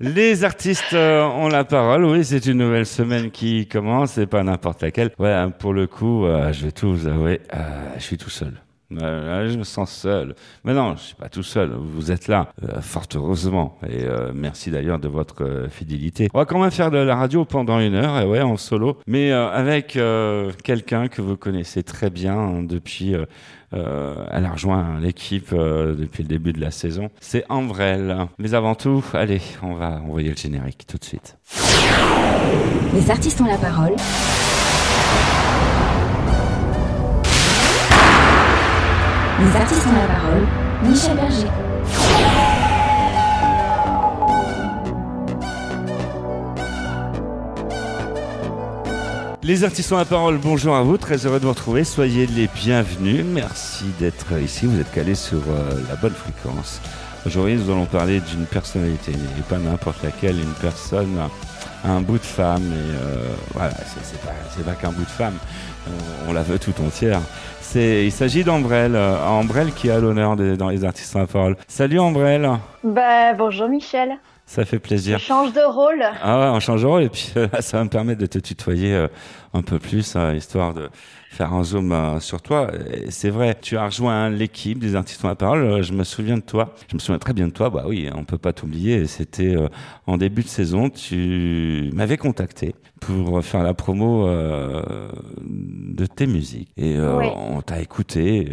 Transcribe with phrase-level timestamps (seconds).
[0.00, 2.04] Les artistes euh, ont la parole.
[2.04, 5.10] Oui, c'est une nouvelle semaine qui commence et pas n'importe laquelle.
[5.18, 8.52] Ouais, pour le coup, euh, je vais tout vous avouer, euh, je suis tout seul.
[8.96, 10.34] Euh, je me sens seul.
[10.64, 11.72] Mais non, je suis pas tout seul.
[11.72, 13.78] Vous êtes là, euh, fort heureusement.
[13.86, 16.28] Et euh, merci d'ailleurs de votre fidélité.
[16.32, 18.98] On va quand même faire de la radio pendant une heure, et ouais, en solo,
[19.06, 19.98] mais avec
[20.64, 23.14] quelqu'un que vous connaissez très bien hein, depuis.
[23.72, 27.10] elle a rejoint l'équipe depuis le début de la saison.
[27.20, 28.26] C'est Ambrelle.
[28.38, 31.36] Mais avant tout, allez, on va envoyer le générique tout de suite.
[32.94, 33.94] Les artistes ont la parole.
[39.40, 40.46] Les artistes ont la parole.
[40.82, 41.46] Michel Berger.
[49.44, 52.48] Les artistes ont la parole, bonjour à vous, très heureux de vous retrouver, soyez les
[52.48, 56.80] bienvenus, merci d'être ici, vous êtes calés sur euh, la bonne fréquence.
[57.24, 61.16] Aujourd'hui nous allons parler d'une personnalité, et pas n'importe laquelle, une personne,
[61.84, 64.32] un bout de femme, et euh, voilà, c'est pas,
[64.64, 65.34] pas qu'un bout de femme,
[65.86, 67.20] on, on la veut tout entière.
[67.74, 71.56] Il s'agit d'Ambrelle, euh, Ambrelle qui a l'honneur dans les artistes ont la parole.
[71.66, 72.48] Salut Ambrelle,
[72.82, 74.16] Bah, bonjour Michel.
[74.46, 75.18] ça fait plaisir.
[75.18, 76.02] change de rôle.
[76.22, 79.08] Ah ouais, en changeant et puis euh, ça va me permettre de te tutoyer euh,
[79.52, 80.88] un peu plus, hein, histoire de
[81.30, 82.70] faire un zoom euh, sur toi.
[83.10, 85.60] C'est vrai, tu as rejoint l'équipe des artistes ont la parole.
[85.62, 86.74] Euh, Je me souviens de toi.
[86.90, 87.70] Je me souviens très bien de toi.
[87.70, 89.06] Bah oui, on peut pas t'oublier.
[89.06, 89.68] C'était euh,
[90.06, 90.88] en début de saison.
[90.90, 94.82] Tu m'avais contacté pour faire la promo euh,
[95.40, 96.70] de tes musiques.
[96.76, 97.26] Et Oui.
[97.36, 98.48] on t'a écouté.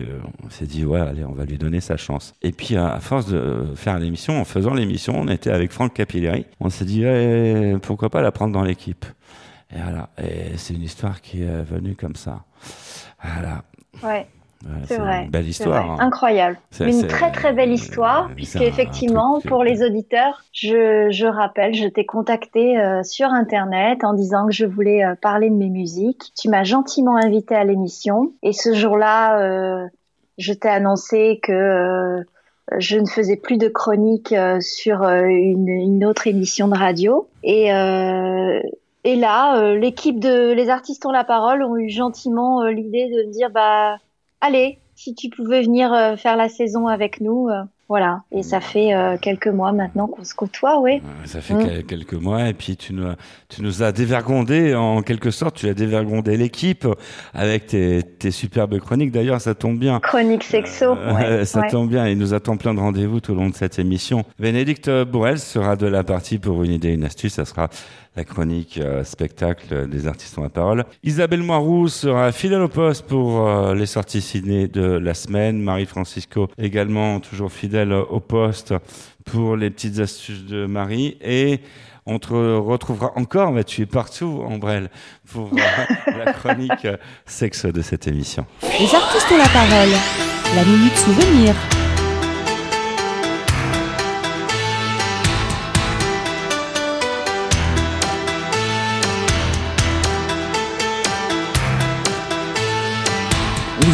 [0.45, 2.33] on s'est dit ouais, allez, on va lui donner sa chance.
[2.43, 6.45] Et puis à force de faire l'émission, en faisant l'émission, on était avec Franck Capilleri.
[6.59, 9.05] On s'est dit eh, pourquoi pas la prendre dans l'équipe?
[9.75, 10.09] Et voilà.
[10.17, 12.39] Et c'est une histoire qui est venue comme ça.
[13.23, 13.63] Voilà.
[14.03, 14.27] Ouais,
[14.65, 15.25] Ouais, c'est vrai.
[15.25, 15.91] une belle histoire.
[15.91, 15.97] hein.
[15.99, 16.57] Incroyable.
[16.71, 21.27] C'est- Une très très belle histoire, c'est puisque un effectivement, pour les auditeurs, je, je
[21.27, 25.55] rappelle, je t'ai contacté euh, sur Internet en disant que je voulais euh, parler de
[25.55, 26.31] mes musiques.
[26.39, 29.88] Tu m'as gentiment invité à l'émission, et ce jour-là, euh,
[30.39, 32.23] je t'ai annoncé que euh,
[32.79, 37.27] je ne faisais plus de chroniques euh, sur euh, une, une autre émission de radio.
[37.44, 38.59] Et, euh,
[39.05, 43.07] et là, euh, l'équipe de Les Artistes ont la parole ont eu gentiment euh, l'idée
[43.09, 43.97] de me dire, bah,
[44.41, 47.49] allez, si tu pouvais venir euh, faire la saison avec nous,
[47.88, 48.23] voilà.
[48.31, 51.03] Et ça fait euh, quelques mois maintenant qu'on se côtoie, oui.
[51.25, 51.63] Ça fait Mm.
[51.63, 53.15] quel- quelques mois et puis tu nous, as,
[53.47, 56.88] tu nous as dévergondé en quelque sorte, tu as dévergondé l'équipe
[57.35, 59.11] avec tes, tes superbes chroniques.
[59.11, 59.99] D'ailleurs, ça tombe bien.
[59.99, 61.69] Chronique sexo, ouais, ça ouais.
[61.69, 64.23] tombe bien, il nous attend plein de rendez-vous tout au long de cette émission.
[64.39, 67.69] Bénédicte Bourrel sera de la partie pour une idée, une astuce, ça sera
[68.15, 70.85] la chronique euh, spectacle des artistes ont la parole.
[71.03, 75.61] Isabelle Moiroux sera fidèle au poste pour euh, les sorties ciné de la semaine.
[75.61, 78.73] Marie-Francisco également toujours fidèle au poste
[79.25, 81.17] pour les petites astuces de Marie.
[81.21, 81.59] Et
[82.05, 84.89] on te retrouvera encore, mais tu es partout, Ambrelle,
[85.31, 86.87] pour euh, la chronique
[87.25, 88.45] sexe de cette émission.
[88.61, 89.89] Les artistes ont la parole.
[90.55, 91.53] La minute souvenir.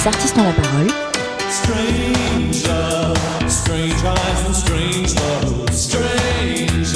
[0.02, 0.88] Les artistes ont la parole.
[1.48, 3.18] Strange love,
[3.48, 6.96] strange eyes and strange love, strange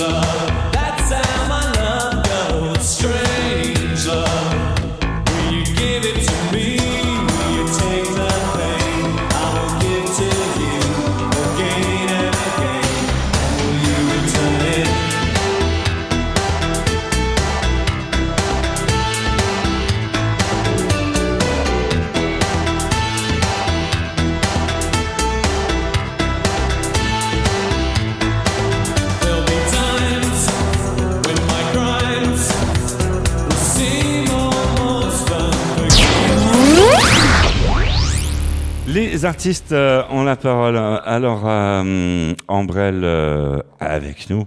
[39.25, 40.77] Les artistes euh, ont la parole.
[40.77, 44.45] Alors, euh, Ambrelle, euh, avec nous,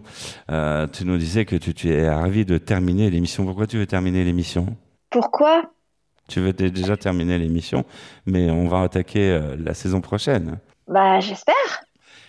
[0.52, 3.44] euh, tu nous disais que tu, tu es ravi de terminer l'émission.
[3.44, 4.66] Pourquoi tu veux terminer l'émission?
[5.10, 5.64] Pourquoi?
[6.28, 7.84] Tu veux dé- déjà terminer l'émission,
[8.25, 10.60] mais on va attaquer euh, la saison prochaine.
[10.86, 11.82] Bah, j'espère.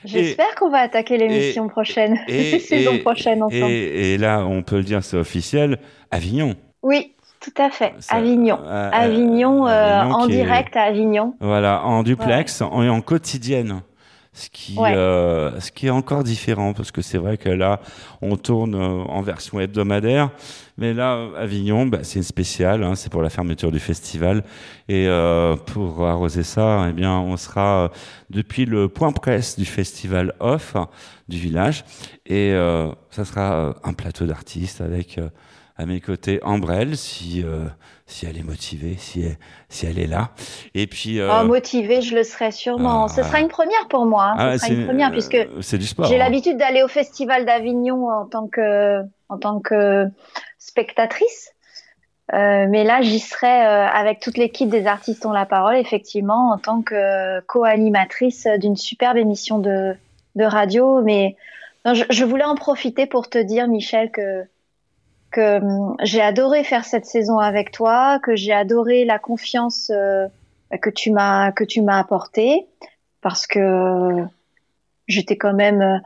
[0.03, 3.69] J'espère qu'on va attaquer l'émission prochaine, saison et- prochaine ensemble.
[3.71, 5.77] Et, et là, on peut le dire, c'est officiel,
[6.09, 6.55] Avignon.
[6.81, 7.93] Oui, tout à fait.
[7.99, 8.59] Ça- Avignon.
[8.63, 11.35] euh, Avignon, euh, Avignon en est- direct à Avignon.
[11.39, 13.81] Voilà, en duplex en- et en quotidienne.
[14.31, 14.93] Ce qui, Ouais.
[14.95, 17.79] euh, ce qui est encore différent, parce que c'est vrai que là,
[18.21, 20.29] on tourne euh, en version hebdomadaire,
[20.77, 24.43] mais là, Avignon, bah, c'est une spéciale, hein, c'est pour la fermeture du festival.
[24.87, 27.87] Et euh, pour arroser ça, eh bien, on sera euh,
[28.29, 30.75] depuis le point presse du festival off
[31.27, 31.83] du village,
[32.27, 35.27] et euh, ça sera euh, un plateau d'artistes avec euh,
[35.79, 37.65] à mes côtés Ambrelle, si euh,
[38.05, 39.37] si elle est motivée, si elle,
[39.69, 40.31] si elle est là.
[40.75, 43.05] Et puis euh, Oh, motivée, je le serai sûrement.
[43.05, 44.25] ah, Ce sera une première pour moi.
[44.31, 44.35] hein.
[44.37, 46.05] ah, Ce sera une première euh, puisque c'est du sport.
[46.07, 46.19] j'ai hein.
[46.19, 50.05] l'habitude d'aller au Festival d'Avignon en tant que en tant que
[50.57, 51.51] spectatrice.
[52.33, 56.51] Euh, mais là, j'y serai euh, avec toute l'équipe des artistes ont la parole, effectivement,
[56.51, 59.95] en tant que co-animatrice d'une superbe émission de,
[60.35, 61.01] de radio.
[61.01, 61.35] Mais
[61.85, 64.43] non, je, je voulais en profiter pour te dire, Michel, que
[65.31, 70.27] que hum, j'ai adoré faire cette saison avec toi, que j'ai adoré la confiance euh,
[70.81, 72.65] que tu m'as que tu m'as apportée,
[73.21, 74.23] parce que
[75.07, 75.97] j'étais quand même euh,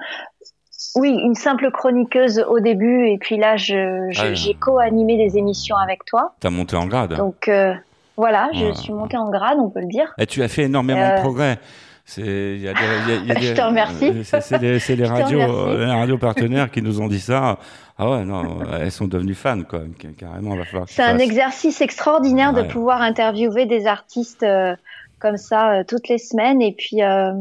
[0.96, 5.38] oui, une simple chroniqueuse au début, et puis là, je, je- Ah j'ai co-animé des
[5.38, 6.36] émissions avec toi.
[6.40, 7.14] T'as monté en grade.
[7.16, 7.74] Donc euh,
[8.18, 10.14] voilà, je suis montée en grade, on peut le dire.
[10.18, 11.58] Et tu as fait énormément de progrès.
[12.06, 12.22] C'est,
[12.58, 14.08] y a des, il y a- il y a Je te remercie.
[14.10, 17.58] euh, C'est, c'est les, c'est radios, euh, les radios partenaires qui nous ont dit ça.
[17.98, 19.82] Ah ouais, non, elles sont devenues fans, quoi.
[20.00, 20.90] Car- Carrément, va falloir.
[20.90, 22.64] C'est un exercice extraordinaire Ouais.
[22.64, 24.76] de pouvoir interviewer des artistes euh,
[25.20, 26.62] comme ça euh, toutes les semaines.
[26.62, 27.32] Et puis, euh,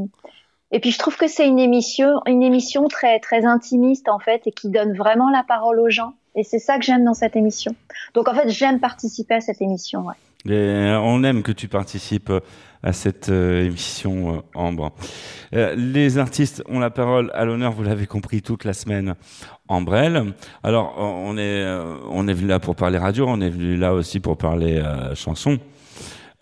[0.70, 4.43] et puis, je trouve que c'est une émission, une émission très, très intimiste en fait,
[4.47, 6.12] et qui donne vraiment la parole aux gens.
[6.35, 7.75] Et c'est ça que j'aime dans cette émission.
[8.15, 10.05] Donc en fait, j'aime participer à cette émission.
[10.06, 10.15] Ouais.
[10.55, 12.41] Et on aime que tu participes euh,
[12.82, 14.93] à cette euh, émission, euh, Ambre.
[15.55, 19.14] Euh, les artistes ont la parole à l'honneur, vous l'avez compris, toute la semaine.
[19.69, 20.34] Ambrelle.
[20.62, 21.64] Alors, on est,
[22.11, 25.14] on est venu là pour parler radio, on est venu là aussi pour parler euh,
[25.14, 25.58] chanson.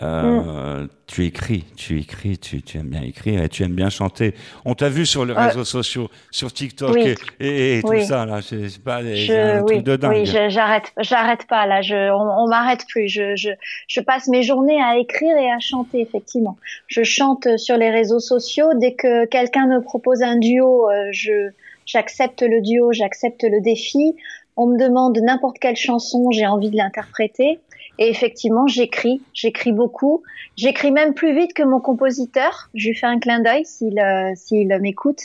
[0.03, 4.33] Euh, Tu écris, tu écris, tu, tu aimes bien écrire et tu aimes bien chanter.
[4.65, 7.15] On t'a vu sur les Euh, réseaux sociaux, sur TikTok oui.
[7.41, 8.05] et, et, et tout Oui.
[8.07, 8.41] ça là.
[8.43, 10.13] C'est pas des, Je, un oui, truc de dingue.
[10.13, 11.83] oui, j'arrête, j'arrête pas là.
[11.83, 13.09] Je, on, on m'arrête plus.
[13.09, 13.51] Je, je,
[13.89, 16.57] je passe mes journées à écrire et à chanter effectivement.
[16.87, 18.69] Je chante sur les réseaux sociaux.
[18.77, 21.51] Dès que quelqu'un me propose un duo, euh, je,
[21.87, 24.15] j'accepte le duo, j'accepte le défi.
[24.57, 27.59] On me demande n'importe quelle chanson, j'ai envie de l'interpréter.
[28.01, 30.23] Et effectivement, j'écris, j'écris beaucoup.
[30.57, 32.71] J'écris même plus vite que mon compositeur.
[32.75, 35.21] Je lui fais un clin d'œil s'il, euh, m'écoute,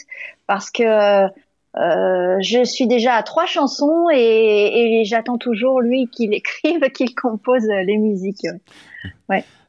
[0.46, 6.34] parce que euh, je suis déjà à trois chansons et, et j'attends toujours lui qu'il
[6.34, 8.46] écrive, qu'il compose les musiques.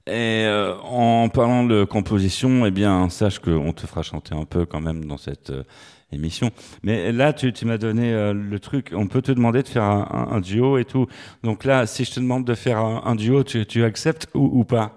[0.08, 4.66] Et euh, en parlant de composition, eh bien, sache qu'on te fera chanter un peu
[4.66, 5.64] quand même dans cette euh,
[6.14, 6.50] émission.
[6.84, 8.92] Mais là, tu, tu m'as donné euh, le truc.
[8.96, 11.08] On peut te demander de faire un, un- un duo et tout.
[11.44, 14.50] Donc là, si je te demande de faire un, un duo, tu, tu acceptes ou,
[14.60, 14.94] ou pas?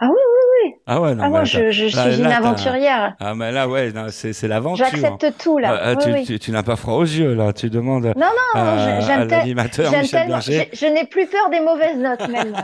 [0.00, 0.74] Ah oui, oui, oui.
[0.86, 1.22] Ah ouais, non.
[1.24, 3.14] ah moi, t'as- je, je là- suis là, une aventurière.
[3.20, 4.86] Ah mais là, ouais, non, c'est c'est l'aventure.
[4.90, 5.92] J'accepte tout là.
[5.96, 6.24] Oui, tu oui.
[6.26, 7.52] tu, tu n'as pas froid aux yeux là.
[7.52, 10.40] Tu demandes Non, non, à, j'aime tellement-.
[10.40, 12.54] Je, n'ai plus peur des mauvaises notes même.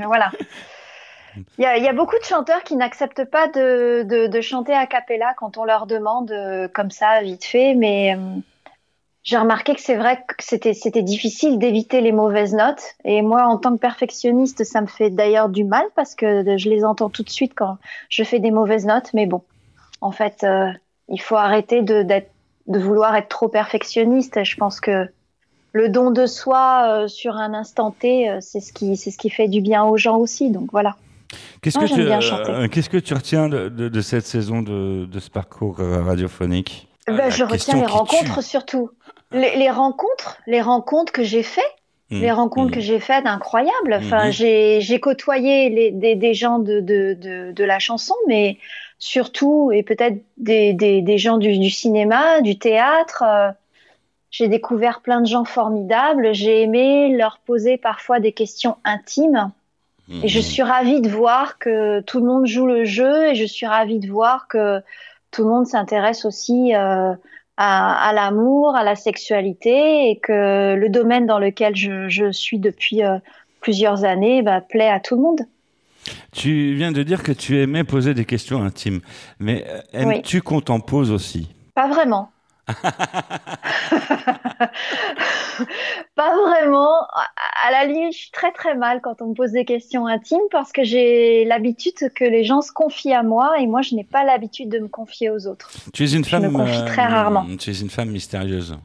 [0.06, 0.30] Voilà.
[1.58, 5.64] Il y, a, beaucoup de chanteurs qui n'acceptent pas de, chanter a cappella quand on
[5.64, 8.40] leur demande euh, comme ça vite fait, mais euh,
[9.22, 12.94] j'ai remarqué que c'est vrai que c'était difficile d'éviter les mauvaises notes.
[13.04, 16.68] Et moi, en tant que perfectionniste, ça me fait d'ailleurs du mal parce que je
[16.68, 17.78] les entends tout de suite quand
[18.08, 19.12] je fais des mauvaises notes.
[19.14, 19.42] Mais bon,
[20.00, 20.70] en fait, euh,
[21.08, 22.24] il faut arrêter de
[22.68, 24.44] vouloir être trop perfectionniste.
[24.44, 25.08] Je pense que
[25.72, 29.60] le don de soi sur un instant T, c'est ce c'est ce qui fait du
[29.60, 30.50] bien aux gens aussi.
[30.50, 30.96] Donc voilà.
[31.62, 34.62] Qu'est-ce que j'aime tu bien euh, qu'est-ce que tu retiens de, de, de cette saison
[34.62, 36.88] de, de ce parcours euh, radiophonique?
[37.06, 38.90] Ben, Ah, je retiens les rencontres surtout.
[39.32, 41.60] Les, les rencontres, les rencontres que j'ai fait,
[42.10, 42.20] tue.
[42.20, 42.74] les rencontres Mmh.
[42.74, 43.94] que j'ai faites incroyables.
[43.94, 44.32] Enfin, Mhm.
[44.32, 48.58] j'ai j'ai côtoyé les, des, des gens de, de, de, de la chanson, mais
[48.98, 53.22] surtout et peut-être des, des, des gens du, du cinéma, du théâtre.
[53.26, 53.50] euh,
[54.30, 56.34] j'ai découvert plein de gens formidables.
[56.34, 59.50] J'ai aimé leur poser parfois des questions intimes.
[60.22, 60.44] Et je Mhm.
[60.44, 63.98] suis ravie de voir que tout le monde joue le jeu et je suis ravie
[63.98, 64.80] de voir que
[65.30, 67.12] tout le monde s'intéresse aussi euh,
[67.56, 72.58] à, à l'amour, à la sexualité et que le domaine dans lequel je, je suis
[72.58, 73.18] depuis euh,
[73.60, 75.40] plusieurs années bah, plaît à tout le monde.
[76.32, 79.00] Tu viens de dire que tu aimais poser des questions intimes,
[79.40, 81.48] mais euh, aimes-tu qu'on t'en pose aussi?
[81.74, 82.30] Pas vraiment.
[86.14, 86.94] pas vraiment.
[87.66, 90.38] À- la limite, je suis très très mal quand on me pose des questions intimes
[90.50, 94.04] parce que j'ai l'habitude que les gens se confient à moi et moi je n'ai
[94.04, 95.70] pas l'habitude de me confier aux autres.
[95.92, 96.44] Tu es une Je femme.
[96.46, 97.44] me confie très rarement.
[97.58, 98.76] Tu es une femme mystérieuse.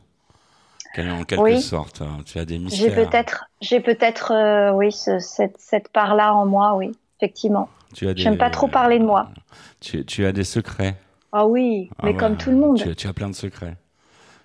[0.97, 1.61] En quelque Oui.
[1.61, 2.17] sorte, hein.
[2.25, 2.95] tu as des J'ai mystères.
[2.95, 7.69] peut-être, j'ai peut-être, euh, oui, ce- cette, cette part-là en moi, oui, effectivement.
[7.93, 9.29] Tu as des- J'aime pas trop parler de moi.
[9.79, 10.95] Tu, tu as des secrets.
[11.31, 12.75] Ah oui, Ah mais ouais, comme tout le monde.
[12.77, 13.77] Tu, tu as plein de secrets.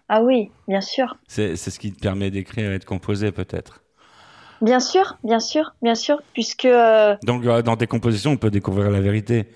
[0.09, 1.17] Ah oui, bien sûr.
[1.27, 3.83] C'est c'est ce qui te permet d'écrire et de composer, peut-être.
[4.61, 8.51] Bien sûr, bien sûr, bien sûr, puisque euh, Donc, euh, dans tes compositions, on peut
[8.51, 9.49] découvrir la vérité.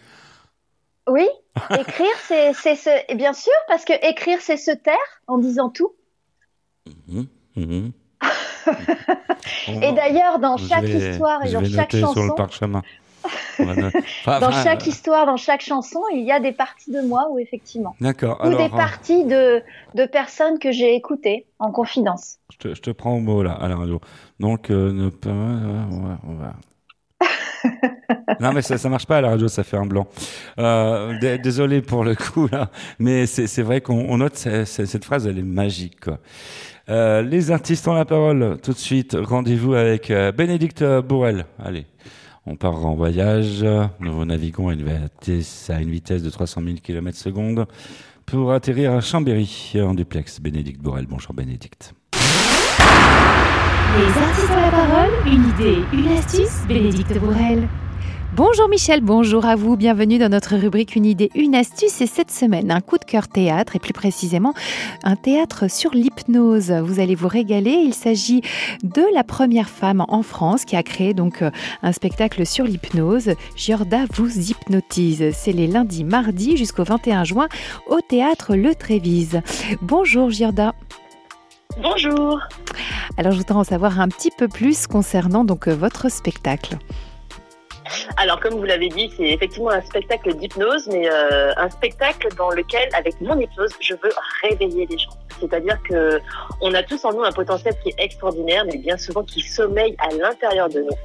[1.09, 1.27] oui,
[1.79, 2.07] écrire,
[2.55, 5.95] c'est et bien sûr, parce que écrire, c'est se taire en disant tout.
[7.09, 7.27] Mhm,
[7.57, 7.93] mhm.
[9.83, 12.35] Et d'ailleurs, dans chaque vais- histoire et je dans vais chaque noter sur le chanson,
[12.35, 12.83] parchemin.
[14.27, 17.95] Dans chaque histoire, dans chaque chanson, il y a des parties de moi où effectivement,
[18.01, 18.39] D'accord.
[18.41, 19.63] ou Alors, des euh, parties de
[19.95, 22.37] de personnes que j'ai écoutées en confidence.
[22.53, 24.01] je te, je te prends au mot là, à la radio.
[24.39, 25.29] Donc, euh, ne pas.
[25.31, 26.19] on va.
[26.27, 26.55] on va-
[28.41, 30.07] non, mais ça, ça marche pas à la radio, ça fait un blanc.
[30.59, 35.05] Euh, désolé pour le coup là, mais c'est vrai qu'on on note ce- ce- cette
[35.05, 36.01] phrase, elle est magique.
[36.01, 36.19] Quoi.
[36.89, 38.59] Euh, les artistes ont la parole.
[38.63, 41.45] Tout de suite, rendez-vous avec euh, Bénédicte Bourrel.
[41.63, 41.85] Allez,
[42.51, 43.65] on part en voyage.
[44.01, 47.67] Nous naviguons à une vitesse, à de 300 000 km secondes
[48.27, 50.41] pour atterrir à Chambéry en duplex.
[50.41, 51.07] Bénédicte Bourrel.
[51.09, 51.95] Bonjour Bénédicte.
[53.99, 57.69] Les artistes ont la parole, une idée, une astuce, Bénédicte Bourrel.
[58.37, 62.31] Bonjour Michel, bonjour à vous, bienvenue dans notre rubrique Une idée, une astuce et cette
[62.31, 64.55] semaine un coup de cœur théâtre et plus précisément
[65.03, 66.71] un théâtre sur l'hypnose.
[66.71, 68.43] Vous allez vous régaler, il s'agit
[68.85, 71.51] de la première femme en France qui a créé donc euh,
[71.83, 73.33] un spectacle sur l'hypnose.
[73.57, 75.33] Giorda vous hypnotise.
[75.35, 77.49] C'est les lundis, mardis jusqu'au 21 juin
[77.89, 79.41] au théâtre Le Trévise.
[79.83, 80.77] Bonjour Giorda.
[81.83, 82.39] Bonjour.
[83.17, 86.79] Alors je voudrais en savoir un petit peu plus concernant donc euh, votre spectacle.
[88.17, 92.51] Alors, comme vous l'avez dit, c'est effectivement un spectacle d'hypnose, mais euh, un spectacle dans
[92.51, 94.11] lequel, avec mon hypnose, je veux
[94.43, 95.11] réveiller les gens.
[95.41, 96.21] C'est-à-dire que
[96.61, 99.97] on a tous en nous un potentiel qui est extraordinaire, mais bien souvent qui sommeille
[99.99, 100.97] à l'intérieur de nous.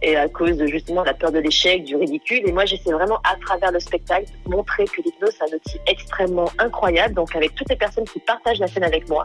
[0.00, 2.42] Et à cause de justement la peur de l'échec, du ridicule.
[2.46, 5.80] Et moi, j'essaie vraiment à travers le spectacle de montrer que l'hypnose, c'est un outil
[5.86, 7.14] extrêmement incroyable.
[7.14, 9.24] Donc, avec toutes les personnes qui partagent la scène avec moi,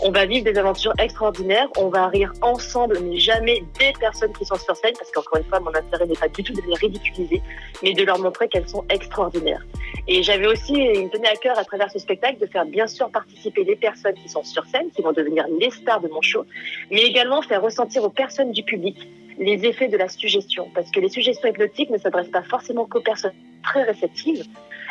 [0.00, 1.68] on va vivre des aventures extraordinaires.
[1.76, 5.48] On va rire ensemble, mais jamais des personnes qui sont sur scène, parce qu'encore une
[5.48, 7.42] fois, mon intérêt n'est pas du tout de les ridiculiser,
[7.82, 9.64] mais de leur montrer qu'elles sont extraordinaires.
[10.06, 12.86] Et j'avais aussi, il me tenait à cœur à travers ce spectacle de faire bien
[12.86, 16.22] sûr participer les personnes qui sont sur scène, qui vont devenir les stars de mon
[16.22, 16.44] show,
[16.90, 18.96] mais également faire ressentir aux personnes du public
[19.38, 20.68] les effets de la suggestion.
[20.74, 24.44] Parce que les suggestions hypnotiques ne s'adressent pas forcément qu'aux personnes très réceptives.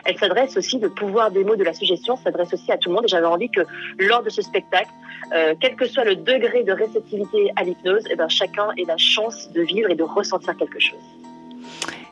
[0.06, 2.96] Elles s'adressent aussi, le pouvoir des mots de la suggestion s'adresse aussi à tout le
[2.96, 3.06] monde.
[3.06, 3.62] Et j'avais envie que
[4.00, 4.90] lors de ce spectacle,
[5.34, 8.98] euh, quel que soit le degré de réceptivité à l'hypnose, eh ben, chacun ait la
[8.98, 11.00] chance de vivre et de ressentir quelque chose.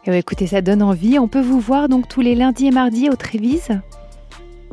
[0.05, 1.19] Eh ouais, écoutez, ça donne envie.
[1.19, 3.69] On peut vous voir donc tous les lundis et mardis au Trévise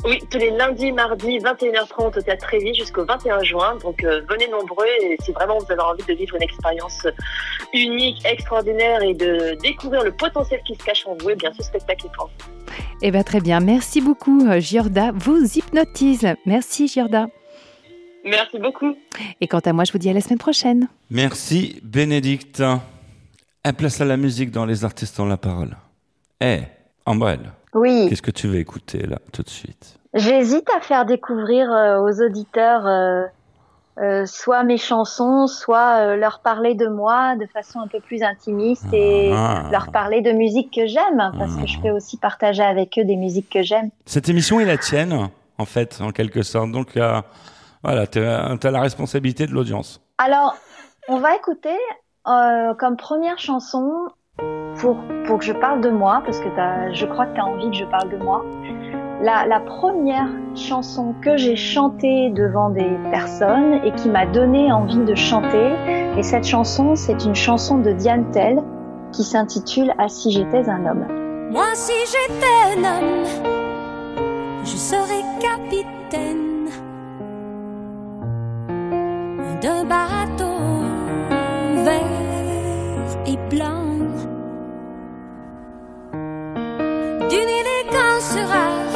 [0.05, 3.77] Oui, tous les lundis, mardis, 21h30 au Théâtre Trévis jusqu'au 21 juin.
[3.83, 7.05] Donc euh, venez nombreux et si vraiment vous avez envie de vivre une expérience
[7.73, 11.63] unique, extraordinaire et de découvrir le potentiel qui se cache en vous, eh bien ce
[11.63, 12.59] spectacle est pour vous.
[13.01, 13.59] Eh bien, très bien.
[13.59, 15.11] Merci beaucoup, euh, Giorda.
[15.13, 16.27] Vous hypnotise.
[16.45, 17.27] Merci, Giorda.
[18.25, 18.95] Merci beaucoup.
[19.41, 20.87] Et quant à moi, je vous dis à la semaine prochaine.
[21.09, 22.61] Merci Bénédicte.
[23.63, 25.77] Un place à la musique dans Les artistes ont la parole.
[26.41, 26.59] Eh,
[27.05, 29.99] Ambrelle, Oui, qu'est-ce que tu veux écouter là tout de suite?
[30.13, 33.25] J'hésite à faire découvrir euh, aux auditeurs euh,
[33.99, 38.87] euh, soit mes chansons, soit leur parler de moi de façon un peu plus intimiste
[38.93, 39.65] et Ah.
[39.71, 43.17] leur parler de musique que j'aime, parce que je peux aussi partager avec eux des
[43.17, 43.89] musiques que j'aime.
[44.05, 46.71] Cette émission est la tienne, en fait, en quelque sorte.
[46.71, 46.97] Donc,
[47.83, 50.01] voilà, tu as, la responsabilité de l'audience.
[50.17, 50.55] Alors,
[51.09, 51.77] on va écouter
[52.23, 53.91] comme première chanson
[54.79, 56.49] pour, pour que je parle de moi, parce que
[56.93, 58.43] je crois que tu as envie que je parle de moi.
[59.21, 65.03] La, la première chanson que j'ai chantée devant des personnes et qui m'a donné envie
[65.03, 65.73] de chanter,
[66.17, 68.61] et cette chanson, c'est une chanson de Diane Tell
[69.11, 71.05] qui s'intitule Ah si j'étais un homme.
[71.51, 73.25] Moi, si j'étais un homme,
[74.63, 76.69] je serais capitaine
[79.61, 80.45] d'un bateau
[81.83, 82.19] vert
[83.25, 83.88] et blanc,
[87.29, 88.95] d'une élégance rare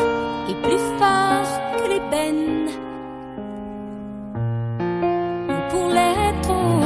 [0.50, 2.68] et plus fort que l'ébène.
[5.70, 6.80] Pour les trop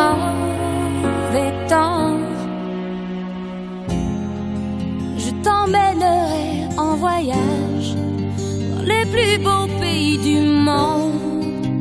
[0.00, 2.16] mauvais temps.
[5.18, 7.88] Je t'emmènerai en voyage
[8.72, 11.76] dans les plus beaux pays du monde.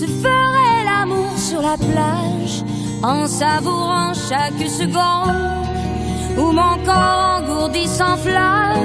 [0.00, 2.62] Je ferai l'amour sur la plage
[3.02, 5.65] en savourant chaque seconde
[6.38, 8.76] où mon corps engourdi s'enflamme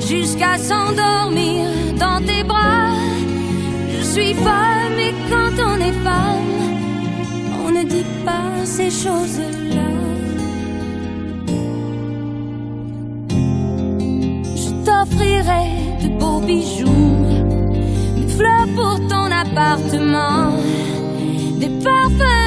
[0.00, 2.92] jusqu'à s'endormir dans tes bras.
[3.90, 6.54] Je suis femme et quand on est femme,
[7.64, 9.92] on ne dit pas ces choses-là.
[14.62, 15.66] Je t'offrirai
[16.02, 17.16] de beaux bijoux,
[18.16, 20.52] des fleurs pour ton appartement,
[21.60, 22.43] des parfums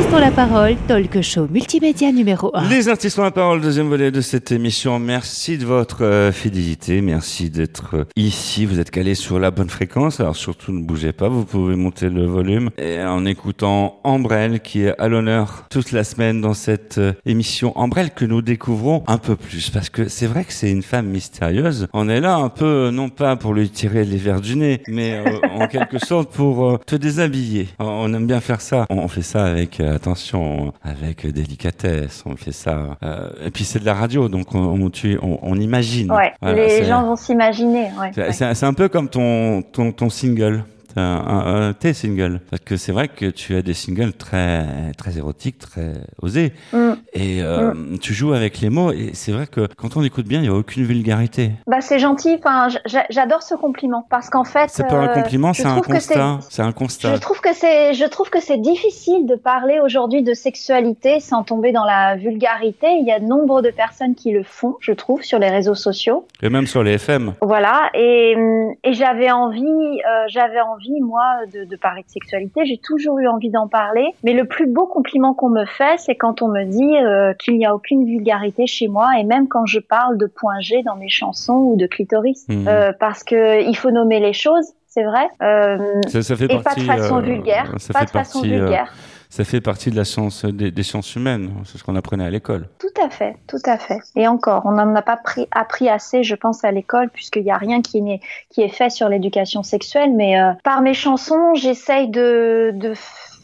[0.00, 2.68] artistes ont la parole, talk show multimédia numéro 1.
[2.70, 4.98] Les artistes ont la parole, deuxième volet de cette émission.
[4.98, 8.64] Merci de votre euh, fidélité, merci d'être euh, ici.
[8.64, 12.08] Vous êtes calés sur la bonne fréquence, alors surtout ne bougez pas, vous pouvez monter
[12.08, 12.70] le volume.
[12.78, 17.76] Et en écoutant Ambrelle, qui est à l'honneur toute la semaine dans cette euh, émission
[17.78, 21.08] Ambrelle que nous découvrons un peu plus, parce que c'est vrai que c'est une femme
[21.08, 21.88] mystérieuse.
[21.92, 25.22] On est là un peu, non pas pour lui tirer les verres du nez, mais
[25.52, 27.68] en quelque sorte pour te déshabiller.
[27.78, 28.86] On aime bien faire ça.
[28.88, 32.22] On fait ça avec attention, avec délicatesse.
[32.26, 32.96] On fait ça.
[33.02, 36.10] euh, et puis c'est de la radio, donc on, on, tu- on, on imagine.
[36.12, 37.90] Ouais, Voilà, les gens vont s'imaginer.
[37.98, 38.32] Ouais, c'est- ouais.
[38.66, 40.64] Un peu comme ton, ton, ton single.
[40.96, 42.40] Un- un- tes singles.
[42.50, 45.92] Parce que c'est vrai que tu as des singles très, très érotiques, très
[46.22, 46.52] osés.
[46.72, 46.90] Mm.
[47.12, 48.92] Et euh, tu joues avec les mots.
[48.92, 51.52] Et c'est vrai que quand on écoute bien, il n'y a aucune vulgarité.
[51.66, 52.36] Bah c'est gentil.
[52.38, 55.80] Enfin, j'a- j'adore ce compliment parce qu'en fait, C'est pas un euh, compliment, c'est un
[55.80, 56.38] constat.
[56.48, 57.14] C'est un constat.
[57.14, 61.42] Je trouve que c'est, je trouve que c'est difficile de parler aujourd'hui de sexualité sans
[61.42, 62.86] tomber dans la vulgarité.
[63.00, 66.26] Il y a nombre de personnes qui le font, je trouve, sur les réseaux sociaux.
[66.42, 67.34] Et même sur les FM.
[67.42, 67.90] Voilà.
[67.94, 68.36] Et,
[68.84, 72.64] et j'avais envie, euh, j'avais envie moi de, de parler de sexualité.
[72.64, 74.06] J'ai toujours eu envie d'en parler.
[74.24, 77.56] Mais le plus beau compliment qu'on me fait, c'est quand on me dit euh, qu'il
[77.56, 80.96] n'y a aucune vulgarité chez moi, et même quand je parle de point G dans
[80.96, 82.66] mes chansons ou de clitoris, Mhm.
[82.68, 84.72] Euh, parce que il faut nommer les choses.
[84.88, 85.28] C'est vrai.
[85.42, 85.78] Euh,
[86.08, 87.72] Ça, ça fait et pas partie, de façon vulgaire.
[87.78, 88.92] ça Pas fait de façon partie, vulgaire.
[89.30, 91.52] Ça fait partie de la science des, sciences humaines.
[91.64, 92.68] C'est ce qu'on apprenait à l'école.
[92.80, 94.00] Tout à fait, tout à fait.
[94.16, 97.52] Et encore, on n'en a pas pris, appris assez, je pense, à l'école, puisqu'il n'y
[97.52, 98.20] a rien qui est,
[98.50, 100.12] qui est fait sur l'éducation sexuelle.
[100.14, 102.92] Mais euh, par mes chansons, j'essaye de, de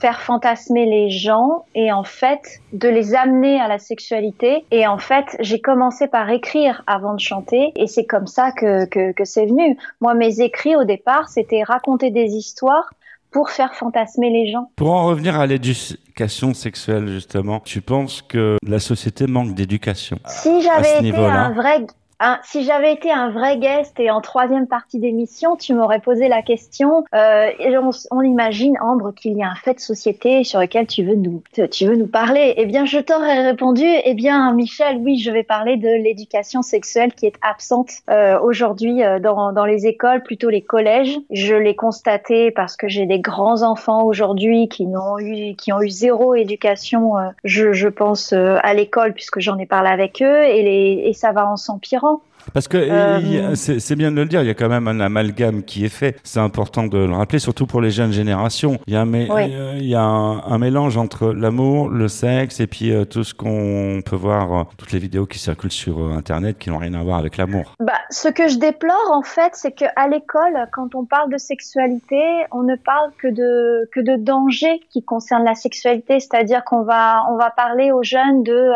[0.00, 4.64] faire fantasmer les gens et en fait de les amener à la sexualité.
[4.73, 8.87] Et en fait, j'ai commencé par écrire avant de chanter et c'est comme ça que,
[8.87, 9.78] que, que c'est venu.
[10.00, 12.90] Moi, mes écrits au départ, c'était raconter des histoires
[13.37, 14.70] pour faire fantasmer les gens.
[14.77, 20.62] Pour en revenir à l'éducation sexuelle, justement, tu penses que la société manque d'éducation Si
[20.62, 21.87] j'avais été un vrai,
[22.42, 26.42] si j'avais été un vrai guest et en troisième partie d'émission, tu m'aurais posé la
[26.42, 27.05] question.
[27.14, 31.05] Euh, on, on imagine Ambre qu'il y a un fait de société sur lequel tu
[31.05, 32.55] veux nous, tu veux nous parler.
[32.57, 33.85] Eh bien, je t'aurais répondu.
[33.85, 39.02] Eh bien, Michel, oui, je vais parler de l'éducation sexuelle qui est absente euh, aujourd'hui
[39.02, 41.18] euh, dans, dans les écoles, plutôt les collèges.
[41.31, 45.83] Je l'ai constaté parce que j'ai des grands enfants aujourd'hui qui n'ont eu, qui ont
[45.83, 47.18] eu zéro éducation.
[47.18, 51.02] euh, je, je pense euh, à l'école puisque j'en ai parlé avec eux et, les,
[51.09, 52.06] et ça va en s'empirant.
[52.54, 55.62] Parce que Euh, c'est bien de le dire, il y a quand même un amalgame
[55.62, 56.16] qui est fait.
[56.22, 58.78] C'est important de le rappeler, surtout pour les jeunes générations.
[58.87, 59.52] Il y a un, mé- Oui.
[59.54, 63.24] euh, il y a un, un mélange entre l'amour, le sexe et puis euh, tout
[63.24, 66.94] ce qu'on peut voir, euh, toutes les vidéos qui circulent sur Internet qui n'ont rien
[66.94, 67.74] à voir avec l'amour.
[67.80, 71.38] Bah, ce que je déplore en fait, c'est que à l'école, quand on parle de
[71.38, 72.20] sexualité,
[72.52, 77.22] on ne parle que de que de dangers qui concernent la sexualité, c'est-à-dire qu'on va
[77.30, 78.70] on va parler aux jeunes de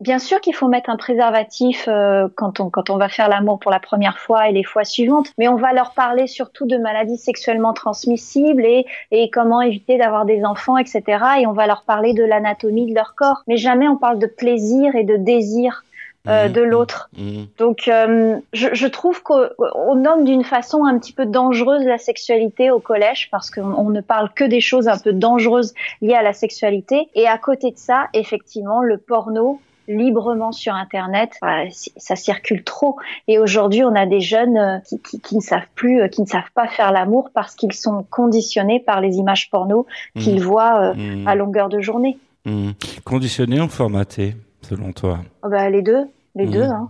[0.00, 3.58] Bien sûr qu'il faut mettre un préservatif euh, quand on quand on va faire l'amour
[3.58, 6.76] pour la première fois et les fois suivantes, mais on va leur parler surtout de
[6.76, 11.02] maladies sexuellement transmissibles et et comment éviter d'avoir des enfants, etc.
[11.40, 14.26] Et on va leur parler de l'anatomie de leur corps, mais jamais on parle de
[14.26, 15.82] plaisir et de désir
[16.28, 16.52] euh, Mhm.
[16.52, 17.08] de l'autre.
[17.16, 17.46] Mhm.
[17.58, 21.98] Donc, euh, je, je trouve qu'on on nomme d'une façon un petit peu dangereuse la
[21.98, 26.14] sexualité au collège parce qu'on on ne parle que des choses un peu dangereuses liées
[26.14, 27.08] à la sexualité.
[27.14, 31.64] Et à côté de ça, effectivement, le porno librement sur Internet, euh,
[31.96, 32.96] ça circule trop.
[33.26, 36.20] Et aujourd'hui, on a des jeunes euh, qui, qui, qui ne savent plus, euh, qui
[36.22, 40.94] ne savent pas faire l'amour parce qu'ils sont conditionnés par les images porno qu'ils voient
[40.94, 41.26] Mhm.
[41.26, 42.18] à longueur de journée.
[42.44, 42.74] Mhm.
[43.04, 45.18] Conditionné ou formaté, selon toi?
[45.42, 46.62] Oh, bah, les deux, les deux.
[46.62, 46.88] Hein.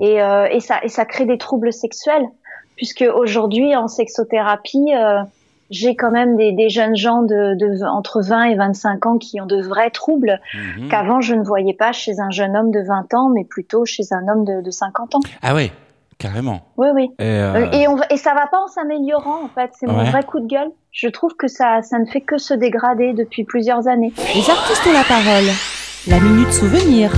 [0.00, 2.26] Et, euh, et ça et ça crée des troubles sexuels
[2.76, 5.22] puisque aujourd'hui en sexothérapie euh,
[5.70, 9.40] j'ai quand même des, des jeunes gens de, de entre 20 et 25 ans qui
[9.40, 10.88] ont de vrais troubles Mhm.
[10.88, 14.04] qu'avant je ne voyais pas chez un jeune homme de 20 ans mais plutôt chez
[14.12, 15.20] un homme de, de 50 ans.
[15.42, 15.70] Ah ouais,
[16.18, 16.62] carrément.
[16.76, 17.10] Oui oui.
[17.18, 19.98] Et, euh, Et on va- et ça va pas en s'améliorant en fait, c'est mon
[19.98, 20.10] Ouais.
[20.10, 20.70] vrai coup de gueule.
[20.92, 24.12] Je trouve que ça ça ne fait que se dégrader depuis plusieurs années.
[24.34, 25.48] Les artistes ont la parole.
[26.08, 27.12] La minute souvenir.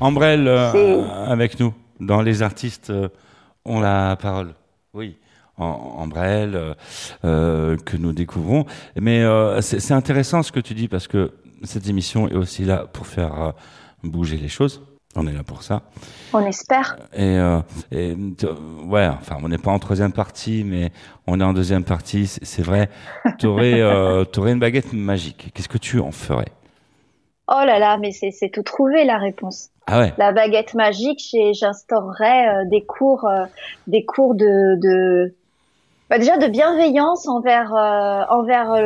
[0.00, 3.08] Ambrelle euh, avec nous dans les artistes euh,
[3.64, 4.54] ont la parole.
[4.94, 5.16] Oui.
[5.58, 5.64] Am-
[5.96, 6.74] Ambrelle euh,
[7.24, 8.64] euh, que nous découvrons.
[9.00, 11.32] Mais euh, c'est intéressant ce que tu dis parce que
[11.64, 13.54] cette émission est aussi là pour faire
[14.04, 14.82] bouger les choses.
[15.16, 15.82] On est là pour ça.
[16.32, 16.96] On espère.
[17.12, 17.58] Et, euh,
[17.90, 20.92] ouais, enfin, on n'est pas en troisième partie, mais
[21.26, 22.28] on est en deuxième partie.
[22.28, 22.88] C'est vrai.
[23.40, 25.50] T'aurais, euh, t'aurais une baguette magique.
[25.54, 26.52] Qu'est-ce que tu en ferais?
[27.48, 29.70] Oh là là, mais c'est c'est tout trouvé la réponse.
[29.90, 30.12] Ah ouais.
[30.18, 33.46] La baguette magique, j'instaurerais euh, des cours, euh,
[33.86, 35.34] des cours de, de
[36.10, 38.76] bah déjà de bienveillance envers euh, envers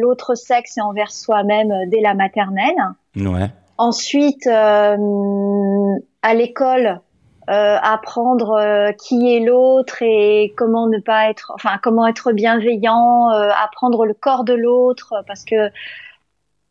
[0.00, 2.76] l'autre sexe et envers soi-même dès la maternelle.
[3.16, 3.50] Ouais.
[3.78, 4.96] Ensuite, euh,
[6.22, 7.00] à l'école,
[7.50, 14.06] euh, apprendre qui est l'autre et comment ne pas être, enfin comment être bienveillant, apprendre
[14.06, 15.70] le corps de l'autre, parce que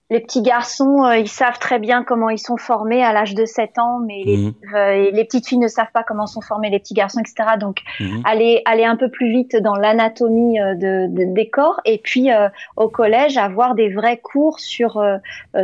[0.10, 3.46] les petits garçons, euh, ils savent très bien comment ils sont formés à l'âge de
[3.46, 4.54] 7 ans, mais les, Mhm.
[4.76, 7.58] euh, les petites filles ne savent pas comment sont formés les petits garçons, etc.
[7.60, 8.22] Donc Mhm.
[8.26, 12.32] aller aller un peu plus vite dans l'anatomie euh, de, de- des corps et puis
[12.32, 15.02] euh, au collège avoir des vrais cours sur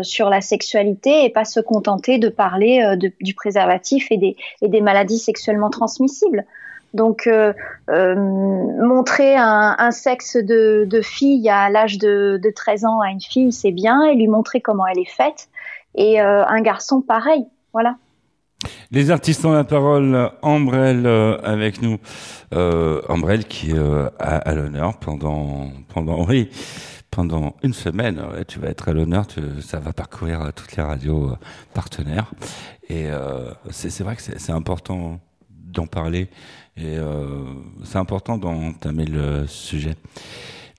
[0.02, 4.36] sur la sexualité et pas se contenter de parler euh, de- du préservatif et des
[4.62, 6.46] et des maladies sexuellement transmissibles.
[6.94, 7.54] Donc euh,
[7.90, 13.52] euh, montrer un, sexe de, fille à l'âge de, de 13 ans à une fille,
[13.52, 15.50] c'est bien, et lui montrer comment elle est faite.
[15.96, 17.46] Et euh, un garçon, pareil.
[17.74, 17.98] Voilà.
[18.92, 20.32] Les artistes ont la parole.
[20.42, 21.06] Ambrelle
[21.44, 21.98] avec nous.
[22.52, 23.80] Ambrelle qui est
[24.20, 26.50] à, l'honneur pendant pendant oui
[27.12, 28.22] pendant une semaine.
[28.48, 29.26] tu vas être à l'honneur.
[29.62, 31.32] Ça va parcourir toutes les radios
[31.74, 32.32] partenaires.
[32.90, 33.08] Et
[33.70, 36.30] c'est vrai que c'est important d'en parler
[36.80, 37.44] et euh,
[37.84, 39.96] c'est important d'entamer le sujet.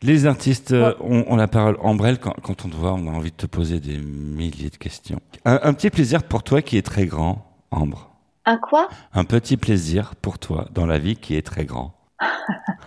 [0.02, 1.76] Les artistes euh, ont, ont la parole.
[1.80, 4.76] Ambrelle, quand, quand on te voit, on a envie de te poser des milliers de
[4.76, 5.20] questions.
[5.44, 8.10] Un, un petit plaisir pour toi qui est très grand, Ambre.
[8.46, 8.88] Un quoi?
[9.12, 11.92] Un petit plaisir pour toi dans la vie qui est très grand.